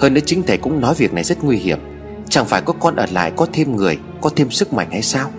[0.00, 1.78] Hơn nữa chính thầy cũng nói việc này rất nguy hiểm.
[2.28, 5.30] Chẳng phải có con ở lại có thêm người, Có thêm sức mạnh hay sao?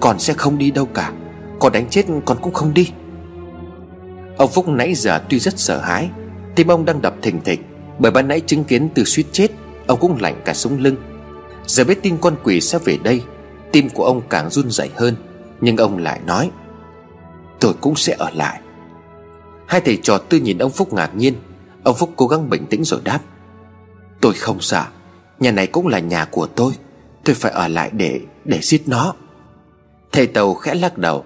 [0.00, 1.12] Con sẽ không đi đâu cả.
[1.60, 2.90] Con đánh chết con cũng không đi.
[4.36, 6.08] Ông Phúc nãy giờ tuy rất sợ hãi,
[6.54, 7.60] Tim ông đang đập thình thịch.
[7.98, 9.48] Bởi ban nãy chứng kiến từ suýt chết,
[9.86, 10.96] Ông cũng lạnh cả sống lưng.
[11.66, 13.22] Giờ biết tin con quỷ sẽ về đây,
[13.72, 15.16] Tim của ông càng run rẩy hơn.
[15.60, 16.50] Nhưng ông lại nói,
[17.60, 18.60] Tôi cũng sẽ ở lại.
[19.66, 21.34] Hai thầy trò tư nhìn ông Phúc ngạc nhiên.
[21.82, 23.20] Ông Phúc cố gắng bình tĩnh rồi đáp,
[24.20, 24.84] Tôi không sợ.
[25.38, 26.72] Nhà này cũng là nhà của tôi.
[27.24, 29.14] Tôi phải ở lại để để giết nó.
[30.12, 31.24] Thầy Tàu khẽ lắc đầu,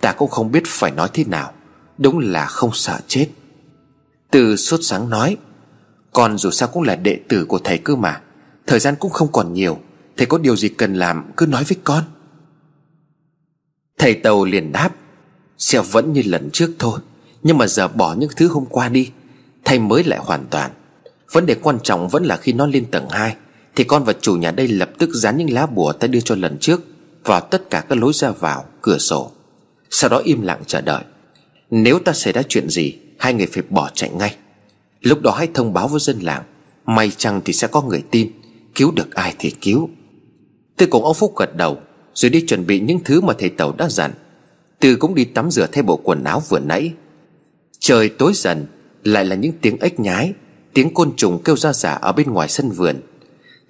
[0.00, 1.52] Ta cũng không biết phải nói thế nào.
[1.98, 3.28] Đúng là không sợ chết.
[4.30, 5.36] Từ suốt sáng nói
[6.14, 8.20] con dù sao cũng là đệ tử của thầy cơ mà
[8.66, 9.78] Thời gian cũng không còn nhiều
[10.16, 12.04] Thầy có điều gì cần làm cứ nói với con.
[13.98, 14.90] Thầy Tàu liền đáp
[15.58, 17.00] Sẽ vẫn như lần trước thôi
[17.42, 19.10] Nhưng mà giờ bỏ những thứ hôm qua đi
[19.64, 20.70] Thầy mới lại hoàn toàn.
[21.32, 23.36] Vấn đề quan trọng vẫn là khi nó lên tầng 2
[23.76, 26.34] Thì con và chủ nhà đây lập tức dán những lá bùa ta đưa cho
[26.34, 26.80] lần trước
[27.24, 29.30] Vào tất cả các lối ra vào, cửa sổ.
[29.90, 31.02] Sau đó im lặng chờ đợi.
[31.70, 34.36] Nếu ta xảy ra chuyện gì Hai người phải bỏ chạy ngay.
[35.04, 36.42] Lúc đó hãy thông báo với dân làng,
[36.86, 38.30] May chăng thì sẽ có người tin,
[38.74, 39.88] Cứu được ai thì cứu.
[40.76, 41.78] Tôi cùng ông Phúc gật đầu,
[42.14, 44.12] Rồi đi chuẩn bị những thứ mà thầy Tàu đã dặn.
[44.80, 46.92] Tư cũng đi tắm rửa thay bộ quần áo vừa nãy.
[47.78, 48.66] Trời tối dần,
[49.04, 50.32] Lại là những tiếng ếch nhái,
[50.74, 52.96] Tiếng côn trùng kêu ra giả ở bên ngoài sân vườn.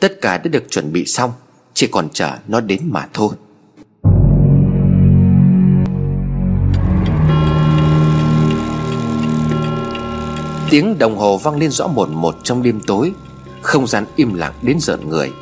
[0.01, 1.33] Tất cả đã được chuẩn bị xong,
[1.75, 3.35] Chỉ còn chờ nó đến mà thôi.
[10.71, 13.13] Tiếng đồng hồ vang lên rõ một một trong đêm tối.
[13.63, 15.33] Không gian im lặng đến giận người.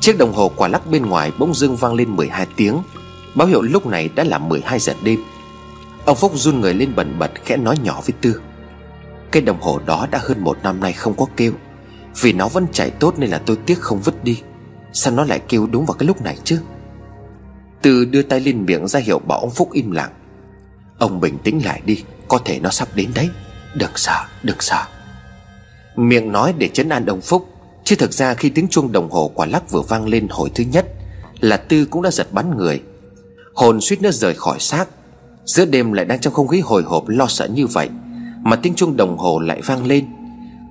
[0.00, 2.78] Chiếc đồng hồ quả lắc bên ngoài bỗng dưng vang lên 12 tiếng.
[3.34, 5.20] Báo hiệu lúc này đã là 12 giờ đêm.
[6.04, 8.40] Ông Phúc run người lên bần bật khẽ nói nhỏ với Tư.
[9.30, 11.52] Cái đồng hồ đó đã hơn một năm nay không có kêu.
[12.20, 14.42] Vì nó vẫn chạy tốt nên là tôi tiếc không vứt đi.
[14.92, 16.60] Sao nó lại kêu đúng vào cái lúc này chứ?
[17.82, 20.12] Tư đưa tay lên miệng ra hiệu bảo ông Phúc im lặng.
[20.98, 23.28] Ông bình tĩnh lại đi, Có thể nó sắp đến đấy.
[23.74, 24.84] Đừng sợ đừng sợ.
[25.96, 27.48] Miệng nói để chấn an ông Phúc,
[27.84, 30.64] Chứ thực ra khi tiếng chuông đồng hồ quả lắc vừa vang lên hồi thứ
[30.64, 30.86] nhất,
[31.40, 32.82] Là Tư cũng đã giật bắn người.
[33.54, 34.88] Hồn suýt nữa rời khỏi xác.
[35.44, 37.88] Giữa đêm lại đang trong không khí hồi hộp lo sợ như vậy,
[38.42, 40.06] Mà tiếng chuông đồng hồ lại vang lên.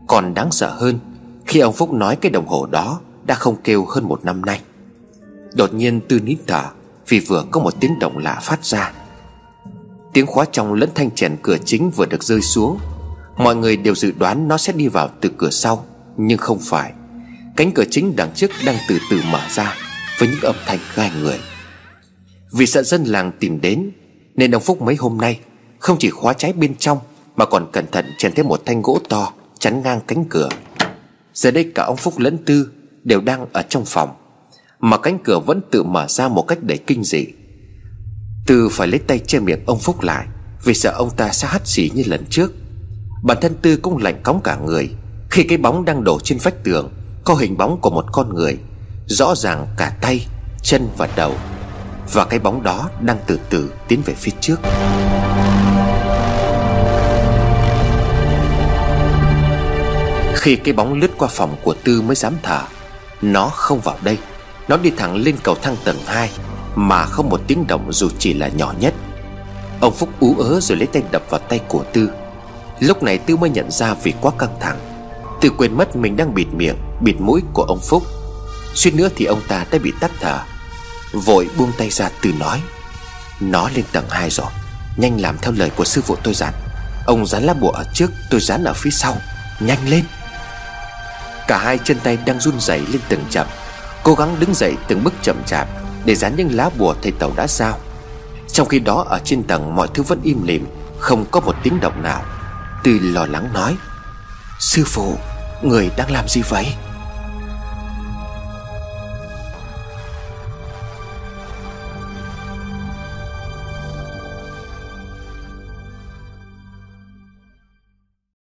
[0.07, 0.99] Còn đáng sợ hơn,
[1.45, 4.61] Khi ông Phúc nói cái đồng hồ đó Đã không kêu hơn một năm nay.
[5.53, 6.63] Đột nhiên Tư nín thở
[7.07, 8.91] Vì vừa có một tiếng động lạ phát ra.
[10.13, 12.77] Tiếng khóa trong lẫn thanh chèn cửa chính vừa được rơi xuống.
[13.43, 15.85] Mọi người đều dự đoán nó sẽ đi vào từ cửa sau,
[16.17, 16.93] Nhưng không phải.
[17.55, 19.75] Cánh cửa chính đằng trước đang từ từ mở ra,
[20.19, 21.39] Với những âm thanh gai người.
[22.51, 23.91] Vì sợ dân làng tìm đến,
[24.35, 25.39] Nên ông Phúc mấy hôm nay,
[25.79, 26.97] Không chỉ khóa trái bên trong,
[27.35, 30.49] Mà còn cẩn thận chèn thêm một thanh gỗ to, Chắn ngang cánh cửa.
[31.33, 32.71] Giờ đây cả ông Phúc lẫn Tư
[33.03, 34.09] Đều đang ở trong phòng,
[34.79, 37.25] Mà cánh cửa vẫn tự mở ra một cách đầy kinh dị.
[38.45, 40.25] Tư phải lấy tay che miệng ông Phúc lại,
[40.63, 42.51] Vì sợ ông ta sẽ hắt xì như lần trước.
[43.21, 44.89] Bản thân Tư cũng lạnh cóng cả người.
[45.29, 46.89] Khi cái bóng đang đổ trên vách tường
[47.23, 48.57] Có hình bóng của một con người
[49.05, 50.27] Rõ ràng cả tay,
[50.61, 51.35] chân và đầu.
[52.13, 54.59] Và cái bóng đó đang từ từ tiến về phía trước.
[60.35, 62.61] Khi cái bóng lướt qua phòng của Tư mới dám thở
[63.21, 64.17] Nó không vào đây.
[64.67, 66.29] Nó đi thẳng lên cầu thang tầng 2
[66.75, 68.93] Mà không một tiếng động dù chỉ là nhỏ nhất.
[69.81, 72.09] Ông Phúc ú ớ rồi lấy tay đập vào tay của Tư.
[72.81, 74.79] Lúc này Tư mới nhận ra vì quá căng thẳng.
[75.41, 78.03] Tư quên mất mình đang bịt miệng, Bịt mũi của ông Phúc.
[78.73, 80.39] Suýt nữa thì ông ta đã bị tắt thở.
[81.13, 82.61] Vội buông tay ra Tư nói,
[83.39, 84.47] Nó lên tầng 2 rồi.
[84.97, 86.53] Nhanh làm theo lời của sư phụ tôi dặn.
[87.05, 89.17] Ông dán lá bùa ở trước, Tôi dán ở phía sau.
[89.59, 90.03] Nhanh lên.
[91.47, 93.47] Cả hai chân tay đang run rẩy lên từng chậm
[94.03, 95.67] Cố gắng đứng dậy từng bước chậm chạp
[96.05, 97.79] Để dán những lá bùa thầy tàu đã giao.
[98.51, 100.65] Trong khi đó, ở trên tầng mọi thứ vẫn im lìm,
[100.99, 102.23] Không có một tiếng động nào
[102.83, 103.77] tuy lo lắng nói
[104.59, 105.17] Sư phụ
[105.63, 106.65] Người đang làm gì vậy?